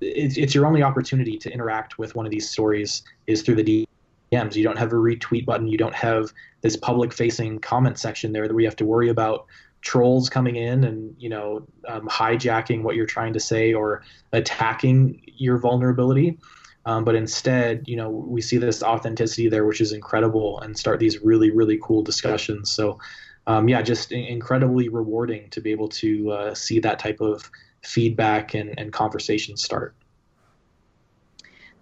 it's, 0.00 0.36
it's 0.36 0.54
your 0.54 0.66
only 0.66 0.82
opportunity 0.82 1.38
to 1.38 1.50
interact 1.50 1.98
with 1.98 2.14
one 2.14 2.26
of 2.26 2.32
these 2.32 2.48
stories 2.48 3.02
is 3.26 3.42
through 3.42 3.56
the 3.56 3.86
DMs. 4.32 4.54
You 4.54 4.64
don't 4.64 4.78
have 4.78 4.92
a 4.92 4.96
retweet 4.96 5.46
button. 5.46 5.68
You 5.68 5.78
don't 5.78 5.94
have 5.94 6.32
this 6.62 6.76
public 6.76 7.12
facing 7.12 7.58
comment 7.58 7.98
section 7.98 8.32
there 8.32 8.48
that 8.48 8.54
we 8.54 8.64
have 8.64 8.76
to 8.76 8.84
worry 8.84 9.08
about 9.08 9.46
trolls 9.80 10.28
coming 10.28 10.56
in 10.56 10.84
and 10.84 11.14
you 11.18 11.28
know 11.28 11.66
um, 11.86 12.08
hijacking 12.08 12.82
what 12.82 12.96
you're 12.96 13.06
trying 13.06 13.32
to 13.32 13.40
say 13.40 13.72
or 13.72 14.02
attacking 14.32 15.22
your 15.36 15.56
vulnerability 15.56 16.36
um, 16.84 17.04
but 17.04 17.14
instead 17.14 17.84
you 17.86 17.96
know 17.96 18.10
we 18.10 18.40
see 18.40 18.58
this 18.58 18.82
authenticity 18.82 19.48
there 19.48 19.64
which 19.64 19.80
is 19.80 19.92
incredible 19.92 20.58
and 20.60 20.76
start 20.76 20.98
these 20.98 21.20
really 21.22 21.50
really 21.50 21.78
cool 21.80 22.02
discussions 22.02 22.72
so 22.72 22.98
um, 23.46 23.68
yeah 23.68 23.80
just 23.80 24.10
incredibly 24.10 24.88
rewarding 24.88 25.48
to 25.50 25.60
be 25.60 25.70
able 25.70 25.88
to 25.88 26.30
uh, 26.32 26.54
see 26.54 26.80
that 26.80 26.98
type 26.98 27.20
of 27.20 27.48
feedback 27.88 28.54
and, 28.54 28.78
and 28.78 28.92
conversation 28.92 29.56
start 29.56 29.94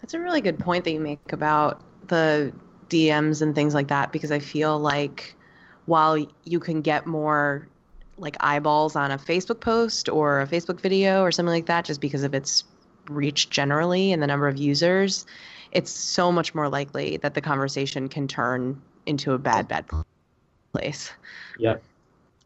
that's 0.01 0.15
a 0.15 0.21
really 0.21 0.41
good 0.41 0.59
point 0.59 0.85
that 0.85 0.93
you 0.93 1.01
make 1.01 1.33
about 1.33 1.83
the 2.09 2.53
dms 2.89 3.43
and 3.43 3.55
things 3.55 3.75
like 3.75 3.89
that 3.89 4.13
because 4.13 4.31
i 4.31 4.39
feel 4.39 4.79
like 4.79 5.37
while 5.87 6.17
you 6.45 6.61
can 6.61 6.83
get 6.83 7.07
more 7.07 7.67
like 8.19 8.37
eyeballs 8.41 8.97
on 8.97 9.11
a 9.11 9.19
Facebook 9.19 9.61
post 9.61 10.09
or 10.09 10.41
a 10.41 10.47
Facebook 10.47 10.81
video 10.81 11.23
or 11.23 11.31
something 11.31 11.53
like 11.53 11.67
that 11.67 11.85
just 11.85 12.01
because 12.01 12.23
of 12.23 12.35
its 12.35 12.65
reach 13.09 13.51
generally 13.51 14.13
and 14.13 14.23
the 14.23 14.27
number 14.27 14.49
of 14.49 14.57
users, 14.57 15.27
it's 15.73 15.91
so 15.91 16.33
much 16.33 16.55
more 16.55 16.69
likely 16.69 17.17
that 17.19 17.35
the 17.35 17.41
conversation 17.41 18.09
can 18.09 18.27
turn 18.27 18.81
into 19.07 19.33
a 19.33 19.39
bad, 19.39 19.69
bad 19.69 19.85
place. 20.73 21.13
Yeah. 21.59 21.77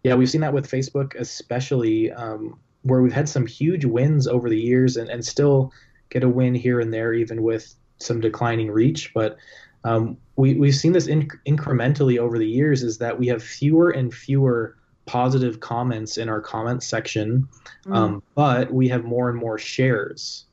Yeah, 0.03 0.15
we've 0.15 0.31
seen 0.31 0.41
that 0.41 0.53
with 0.53 0.71
Facebook, 0.71 1.15
especially 1.15 2.11
um, 2.13 2.59
where 2.83 3.03
we've 3.03 3.13
had 3.13 3.29
some 3.29 3.47
huge 3.47 3.85
wins 3.85 4.27
over 4.27 4.49
the 4.49 4.61
years 4.61 4.97
and, 4.97 5.09
and 5.09 5.25
still 5.25 5.73
get 6.09 6.25
a 6.25 6.29
win 6.29 6.55
here 6.55 6.81
and 6.81 6.93
there, 6.93 7.13
even 7.13 7.43
with 7.43 7.75
some 7.99 8.21
declining 8.21 8.71
reach. 8.71 9.13
But 9.15 9.37
um, 9.85 10.17
we, 10.37 10.55
we've 10.55 10.75
seen 10.75 10.93
this 10.93 11.07
inc- 11.07 11.39
incrementally 11.47 12.19
over 12.19 12.39
the 12.39 12.49
years 12.49 12.83
is 12.83 12.99
that 12.99 13.19
we 13.19 13.27
have 13.29 13.43
fewer 13.43 13.91
and 13.91 14.13
fewer 14.13 14.77
positive 15.07 15.61
comments 15.61 16.17
in 16.17 16.29
our 16.29 16.41
comment 16.41 16.83
section, 16.83 17.49
mm. 17.85 17.95
um, 17.95 18.23
but 18.35 18.73
we 18.73 18.89
have 18.89 19.05
more 19.05 19.29
and 19.29 19.39
more 19.39 19.59
shares. 19.59 20.47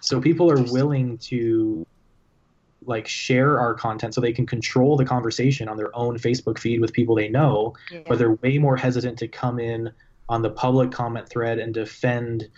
So 0.00 0.20
people 0.20 0.50
are 0.50 0.62
willing 0.62 1.18
to 1.18 1.86
like 2.86 3.08
share 3.08 3.60
our 3.60 3.74
content 3.74 4.14
so 4.14 4.20
they 4.20 4.32
can 4.32 4.46
control 4.46 4.96
the 4.96 5.04
conversation 5.04 5.68
on 5.68 5.76
their 5.76 5.94
own 5.96 6.18
Facebook 6.18 6.58
feed 6.58 6.80
with 6.80 6.92
people 6.92 7.14
they 7.14 7.28
know, 7.28 7.74
yeah. 7.90 8.00
but 8.06 8.18
they're 8.18 8.32
way 8.34 8.58
more 8.58 8.76
hesitant 8.76 9.18
to 9.18 9.28
come 9.28 9.58
in 9.58 9.90
on 10.28 10.42
the 10.42 10.50
public 10.50 10.90
comment 10.90 11.28
thread 11.28 11.58
and 11.58 11.74
defend 11.74 12.48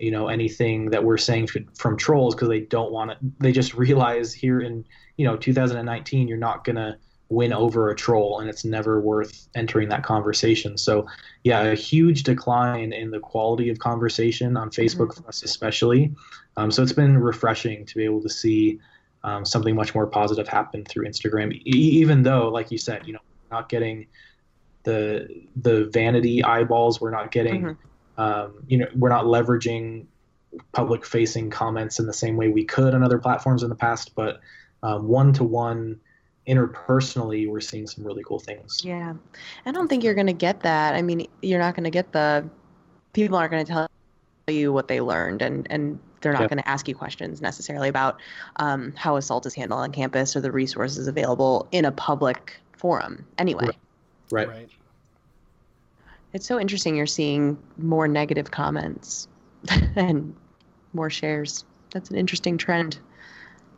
you 0.00 0.10
know 0.10 0.28
anything 0.28 0.90
that 0.90 1.04
we're 1.04 1.18
saying 1.18 1.48
from 1.76 1.96
trolls 1.96 2.34
because 2.34 2.48
they 2.48 2.60
don't 2.60 2.90
want 2.90 3.10
it 3.10 3.18
they 3.38 3.52
just 3.52 3.74
realize 3.86 4.32
here 4.32 4.60
in 4.60 4.84
you 5.16 5.24
know 5.24 5.36
2019 5.36 6.26
you're 6.26 6.38
not 6.38 6.64
going 6.64 6.76
to 6.76 6.96
win 7.28 7.52
over 7.52 7.90
a 7.90 7.94
troll 7.94 8.40
and 8.40 8.50
it's 8.50 8.64
never 8.64 9.00
worth 9.00 9.46
entering 9.54 9.88
that 9.88 10.02
conversation 10.02 10.76
so 10.76 11.06
yeah 11.44 11.60
a 11.62 11.76
huge 11.76 12.24
decline 12.24 12.92
in 12.92 13.10
the 13.10 13.20
quality 13.20 13.70
of 13.70 13.78
conversation 13.78 14.56
on 14.56 14.68
facebook 14.68 15.08
mm-hmm. 15.08 15.22
for 15.22 15.28
us 15.28 15.44
especially 15.44 16.12
um, 16.56 16.72
so 16.72 16.82
it's 16.82 16.92
been 16.92 17.16
refreshing 17.16 17.86
to 17.86 17.94
be 17.94 18.04
able 18.04 18.20
to 18.20 18.28
see 18.28 18.80
um, 19.22 19.44
something 19.44 19.76
much 19.76 19.94
more 19.94 20.08
positive 20.08 20.48
happen 20.48 20.84
through 20.84 21.06
instagram 21.06 21.52
e- 21.52 21.60
even 21.64 22.22
though 22.24 22.48
like 22.48 22.72
you 22.72 22.78
said 22.78 23.06
you 23.06 23.12
know 23.12 23.20
not 23.52 23.68
getting 23.68 24.06
the 24.84 25.28
the 25.56 25.86
vanity 25.86 26.42
eyeballs. 26.42 27.00
We're 27.00 27.10
not 27.10 27.30
getting 27.30 27.62
mm-hmm. 27.62 28.20
um, 28.20 28.54
you 28.66 28.78
know 28.78 28.86
we're 28.94 29.10
not 29.10 29.24
leveraging 29.24 30.06
public 30.72 31.04
facing 31.06 31.50
comments 31.50 32.00
in 32.00 32.06
the 32.06 32.12
same 32.12 32.36
way 32.36 32.48
we 32.48 32.64
could 32.64 32.94
on 32.94 33.02
other 33.04 33.18
platforms 33.18 33.62
in 33.62 33.68
the 33.68 33.76
past 33.76 34.16
but 34.16 34.40
one 34.82 35.32
to 35.32 35.44
one 35.44 36.00
interpersonally 36.48 37.48
we're 37.48 37.60
seeing 37.60 37.86
some 37.86 38.04
really 38.04 38.22
cool 38.24 38.40
things. 38.40 38.80
Yeah. 38.84 39.14
I 39.66 39.72
don't 39.72 39.88
think 39.88 40.02
you're 40.02 40.14
going 40.14 40.26
to 40.26 40.32
get 40.32 40.60
that. 40.60 40.94
I 40.94 41.02
mean 41.02 41.26
you're 41.42 41.60
not 41.60 41.74
going 41.74 41.84
to 41.84 41.90
get 41.90 42.12
the 42.12 42.48
people 43.12 43.36
aren't 43.36 43.52
going 43.52 43.64
to 43.64 43.72
tell 43.72 43.88
you 44.48 44.72
what 44.72 44.88
they 44.88 45.00
learned 45.00 45.42
and 45.42 45.66
and 45.70 46.00
they're 46.20 46.32
not 46.32 46.42
yeah. 46.42 46.48
going 46.48 46.62
to 46.62 46.68
ask 46.68 46.88
you 46.88 46.94
questions 46.94 47.40
necessarily 47.40 47.88
about 47.88 48.20
um, 48.56 48.92
how 48.96 49.16
assault 49.16 49.46
is 49.46 49.54
handled 49.54 49.80
on 49.80 49.92
campus 49.92 50.36
or 50.36 50.40
the 50.40 50.52
resources 50.52 51.06
available 51.06 51.66
in 51.72 51.84
a 51.84 51.92
public 51.92 52.60
forum 52.76 53.24
anyway. 53.38 53.66
Right, 53.66 53.76
right. 54.30 54.68
it's 56.32 56.46
so 56.46 56.58
interesting 56.58 56.96
you're 56.96 57.06
seeing 57.06 57.58
more 57.76 58.08
negative 58.08 58.50
comments 58.50 59.28
and 59.96 60.34
more 60.92 61.10
shares 61.10 61.64
that's 61.92 62.10
an 62.10 62.16
interesting 62.16 62.56
trend 62.58 62.98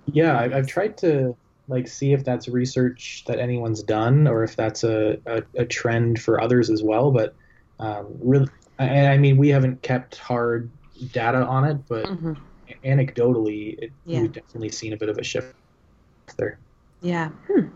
yeah 0.06 0.38
I've 0.38 0.66
tried 0.66 0.96
to 0.98 1.36
like 1.68 1.88
see 1.88 2.12
if 2.12 2.24
that's 2.24 2.48
research 2.48 3.24
that 3.26 3.38
anyone's 3.38 3.82
done 3.82 4.26
or 4.26 4.42
if 4.44 4.56
that's 4.56 4.84
a, 4.84 5.18
a, 5.26 5.42
a 5.56 5.64
trend 5.64 6.20
for 6.20 6.40
others 6.40 6.70
as 6.70 6.82
well. 6.82 7.10
But 7.10 7.34
um, 7.78 8.06
really, 8.20 8.48
and 8.78 9.08
I 9.08 9.16
mean, 9.16 9.36
we 9.36 9.48
haven't 9.48 9.82
kept 9.82 10.16
hard 10.18 10.70
data 11.12 11.44
on 11.44 11.64
it, 11.64 11.78
but 11.88 12.06
mm-hmm. 12.06 12.34
anecdotally, 12.84 13.78
it, 13.78 13.92
yeah. 14.04 14.20
we've 14.20 14.32
definitely 14.32 14.70
seen 14.70 14.92
a 14.92 14.96
bit 14.96 15.08
of 15.08 15.18
a 15.18 15.24
shift 15.24 15.54
there. 16.36 16.58
Yeah. 17.00 17.28
Hmm. 17.48 17.68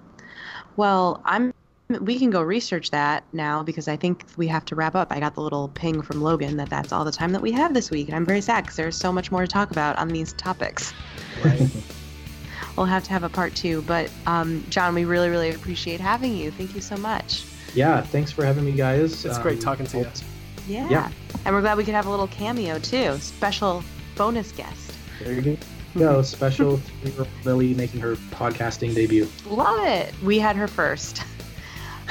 Well, 0.77 1.23
I'm. 1.25 1.55
We 2.01 2.19
can 2.19 2.31
go 2.31 2.43
research 2.43 2.91
that 2.91 3.25
now 3.33 3.63
because 3.63 3.89
I 3.89 3.97
think 3.97 4.25
we 4.37 4.47
have 4.49 4.65
to 4.67 4.75
wrap 4.75 4.95
up. 4.95 5.13
I 5.13 5.21
got 5.21 5.35
the 5.35 5.41
little 5.41 5.69
ping 5.69 6.03
from 6.03 6.23
Logan 6.23 6.57
that 6.57 6.71
that's 6.71 6.93
all 6.93 7.05
the 7.05 7.13
time 7.13 7.33
that 7.33 7.43
we 7.43 7.53
have 7.53 7.75
this 7.75 7.91
week, 7.91 8.09
and 8.09 8.17
I'm 8.17 8.27
very 8.27 8.41
sad 8.41 8.65
because 8.65 8.77
there's 8.77 8.97
so 8.97 9.13
much 9.13 9.31
more 9.31 9.43
to 9.43 9.47
talk 9.47 9.71
about 9.71 9.99
on 9.99 10.09
these 10.09 10.33
topics. 10.35 10.93
Right. 11.45 11.69
we'll 12.77 12.87
have 12.87 13.05
to 13.05 13.11
have 13.11 13.25
a 13.25 13.29
part 13.29 13.55
two. 13.55 13.83
But 13.83 14.11
um, 14.27 14.65
John, 14.69 14.95
we 14.95 15.05
really, 15.05 15.29
really 15.29 15.51
appreciate 15.51 16.01
having 16.01 16.37
you. 16.37 16.51
Thank 16.51 16.75
you 16.75 16.81
so 16.81 16.97
much. 16.97 17.45
Yeah, 17.75 18.01
thanks 18.01 18.33
for 18.33 18.45
having 18.45 18.65
me, 18.65 18.73
guys. 18.73 19.25
It's 19.25 19.37
um, 19.37 19.43
great 19.43 19.61
talking 19.61 19.87
to 19.87 19.99
you. 19.99 20.07
Yeah. 20.67 20.89
yeah. 20.89 21.11
And 21.45 21.55
we're 21.55 21.61
glad 21.61 21.77
we 21.77 21.85
could 21.85 21.95
have 21.95 22.07
a 22.07 22.11
little 22.11 22.29
cameo 22.29 22.79
too. 22.79 23.19
Special 23.19 23.83
bonus 24.17 24.53
guest. 24.53 24.93
There 25.23 25.33
you 25.33 25.43
go. 25.43 25.57
No, 25.95 26.23
Special 26.23 26.81
Lily 27.45 27.75
making 27.75 28.01
her 28.01 28.17
podcasting 28.17 28.95
debut. 28.95 29.29
Love 29.47 29.85
it. 29.87 30.13
We 30.23 30.39
had 30.39 30.57
her 30.57 30.69
first. 30.69 31.23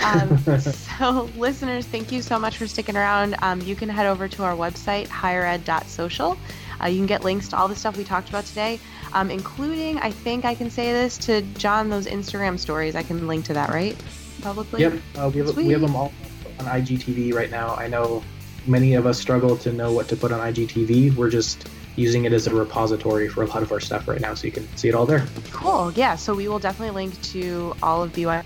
Um, 0.04 0.38
so, 0.60 1.30
listeners, 1.36 1.86
thank 1.86 2.12
you 2.12 2.22
so 2.22 2.38
much 2.38 2.58
for 2.58 2.68
sticking 2.68 2.96
around. 2.98 3.36
Um, 3.42 3.62
you 3.62 3.76
can 3.76 3.90
head 3.90 4.06
over 4.06 4.28
to 4.28 4.44
our 4.44 4.56
website, 4.56 5.08
highered.social. 5.08 6.38
Uh, 6.82 6.88
you 6.88 6.98
can 6.98 7.06
get 7.06 7.24
links 7.24 7.48
to 7.50 7.58
all 7.58 7.68
the 7.68 7.76
stuff 7.76 7.98
we 7.98 8.04
talked 8.04 8.30
about 8.30 8.46
today 8.46 8.80
um, 9.16 9.32
including, 9.32 9.98
I 10.00 10.12
think 10.12 10.44
I 10.44 10.54
can 10.56 10.70
say 10.70 10.92
this 10.92 11.18
to 11.20 11.42
John, 11.42 11.90
those 11.90 12.06
Instagram 12.06 12.60
stories. 12.60 12.96
I 12.96 13.02
can 13.02 13.28
link 13.28 13.46
to 13.46 13.54
that, 13.54 13.70
right? 13.70 13.96
Publicly? 14.42 14.82
Yep. 14.82 14.94
Uh, 15.18 15.32
we, 15.34 15.40
have, 15.40 15.56
we 15.56 15.70
have 15.70 15.82
them 15.82 15.96
all 15.96 16.12
on 16.60 16.66
IGTV 16.66 17.34
right 17.34 17.50
now. 17.50 17.76
I 17.76 17.88
know 17.88 18.24
many 18.68 18.96
of 18.96 19.06
us 19.06 19.18
struggle 19.18 19.56
to 19.58 19.72
know 19.72 19.94
what 19.94 20.10
to 20.10 20.18
put 20.18 20.34
on 20.34 20.42
IGTV. 20.54 21.16
We're 21.16 21.30
just 21.30 21.70
using 21.96 22.26
it 22.26 22.34
as 22.34 22.46
a 22.46 22.54
repository 22.54 23.30
for 23.30 23.44
a 23.44 23.48
lot 23.48 23.64
of 23.64 23.72
our 23.72 23.80
stuff 23.80 24.06
right 24.06 24.20
now, 24.20 24.34
so 24.34 24.46
you 24.46 24.52
can 24.52 24.68
see 24.76 24.90
it 24.90 24.96
all 24.96 25.06
there. 25.06 25.26
Cool. 25.52 25.94
Yeah. 25.94 26.18
So 26.18 26.36
we 26.36 26.50
will 26.50 26.60
definitely 26.60 26.94
link 26.94 27.22
to 27.32 27.74
all 27.82 28.04
of 28.04 28.12
BYU 28.12 28.44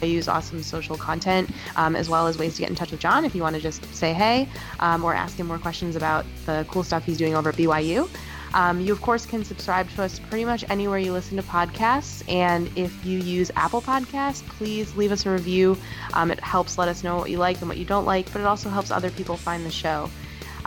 BYU's 0.00 0.28
awesome 0.28 0.62
social 0.62 0.96
content, 0.96 1.50
um, 1.76 1.96
as 1.96 2.08
well 2.08 2.26
as 2.26 2.38
ways 2.38 2.54
to 2.54 2.60
get 2.60 2.70
in 2.70 2.76
touch 2.76 2.90
with 2.90 3.00
John 3.00 3.24
if 3.24 3.34
you 3.34 3.42
want 3.42 3.56
to 3.56 3.62
just 3.62 3.84
say 3.94 4.12
hey 4.12 4.48
um, 4.80 5.04
or 5.04 5.14
ask 5.14 5.36
him 5.36 5.46
more 5.46 5.58
questions 5.58 5.96
about 5.96 6.24
the 6.46 6.66
cool 6.68 6.82
stuff 6.82 7.04
he's 7.04 7.18
doing 7.18 7.34
over 7.34 7.50
at 7.50 7.56
BYU. 7.56 8.08
Um, 8.54 8.80
you, 8.80 8.92
of 8.92 9.00
course, 9.00 9.26
can 9.26 9.44
subscribe 9.44 9.90
to 9.90 10.02
us 10.02 10.18
pretty 10.18 10.44
much 10.44 10.64
anywhere 10.70 10.98
you 10.98 11.12
listen 11.12 11.36
to 11.36 11.42
podcasts. 11.42 12.22
And 12.28 12.70
if 12.76 13.04
you 13.04 13.18
use 13.18 13.50
Apple 13.56 13.82
Podcasts, 13.82 14.42
please 14.48 14.94
leave 14.96 15.12
us 15.12 15.26
a 15.26 15.30
review. 15.30 15.76
Um, 16.14 16.30
it 16.30 16.40
helps 16.40 16.78
let 16.78 16.88
us 16.88 17.04
know 17.04 17.16
what 17.16 17.30
you 17.30 17.38
like 17.38 17.58
and 17.60 17.68
what 17.68 17.76
you 17.76 17.84
don't 17.84 18.06
like, 18.06 18.32
but 18.32 18.40
it 18.40 18.46
also 18.46 18.68
helps 18.68 18.90
other 18.90 19.10
people 19.10 19.36
find 19.36 19.64
the 19.64 19.70
show. 19.70 20.08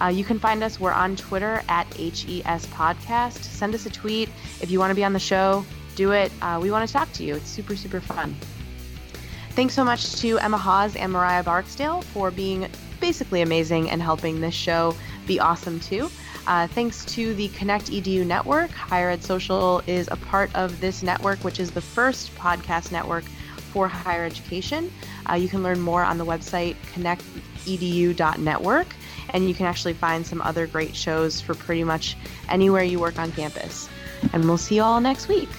Uh, 0.02 0.08
you 0.08 0.24
can 0.24 0.40
find 0.40 0.64
us. 0.64 0.80
We're 0.80 0.94
on 0.94 1.16
Twitter 1.16 1.64
at 1.70 1.92
HES 1.96 2.66
Podcast. 2.68 3.44
Send 3.44 3.76
us 3.76 3.86
a 3.86 3.90
tweet. 3.90 4.30
If 4.62 4.72
you 4.72 4.80
want 4.80 4.92
to 4.92 4.96
be 4.96 5.04
on 5.04 5.14
the 5.14 5.20
show, 5.20 5.66
do 5.96 6.12
it. 6.12 6.32
Uh, 6.42 6.60
we 6.62 6.72
want 6.72 6.88
to 6.88 6.92
talk 6.92 7.12
to 7.14 7.24
you. 7.24 7.36
It's 7.36 7.50
super, 7.50 7.76
super 7.76 8.02
fun. 8.02 8.36
Thanks 9.52 9.74
so 9.74 9.84
much 9.84 10.16
to 10.22 10.40
Emma 10.40 10.58
Hawes 10.58 10.96
and 10.96 11.12
Mariah 11.12 11.44
Barksdale 11.44 12.02
for 12.02 12.32
being 12.32 12.70
basically 13.02 13.42
amazing 13.42 13.90
and 13.90 14.02
helping 14.02 14.40
this 14.40 14.54
show 14.54 14.96
be 15.28 15.42
awesome 15.42 15.80
too. 15.82 16.10
Uh, 16.48 16.68
thanks 16.68 17.04
to 17.06 17.34
the 17.36 17.50
Connect 17.50 17.88
EDU 17.92 18.26
network, 18.26 18.72
Higher 18.72 19.10
Ed 19.10 19.24
Social 19.24 19.84
is 19.88 20.08
a 20.10 20.16
part 20.16 20.56
of 20.56 20.80
this 20.80 21.04
network, 21.04 21.40
which 21.40 21.60
is 21.60 21.70
the 21.72 21.82
first 21.82 22.34
podcast 22.36 22.92
network 22.92 23.26
for 23.74 23.88
higher 23.88 24.26
education. 24.26 24.92
Uh, 25.30 25.36
you 25.36 25.48
can 25.48 25.64
learn 25.64 25.80
more 25.80 26.04
on 26.04 26.18
the 26.18 26.26
website 26.26 26.76
connectedu.network, 26.94 28.88
and 29.30 29.48
you 29.48 29.54
can 29.54 29.66
actually 29.66 29.94
find 29.94 30.26
some 30.26 30.42
other 30.42 30.66
great 30.66 30.96
shows 30.96 31.40
for 31.42 31.54
pretty 31.56 31.84
much 31.84 32.18
anywhere 32.50 32.84
you 32.84 33.00
work 33.00 33.20
on 33.20 33.32
campus. 33.34 33.90
And 34.34 34.46
we'll 34.46 34.58
see 34.58 34.76
you 34.76 34.84
all 34.84 35.02
next 35.02 35.28
week. 35.28 35.50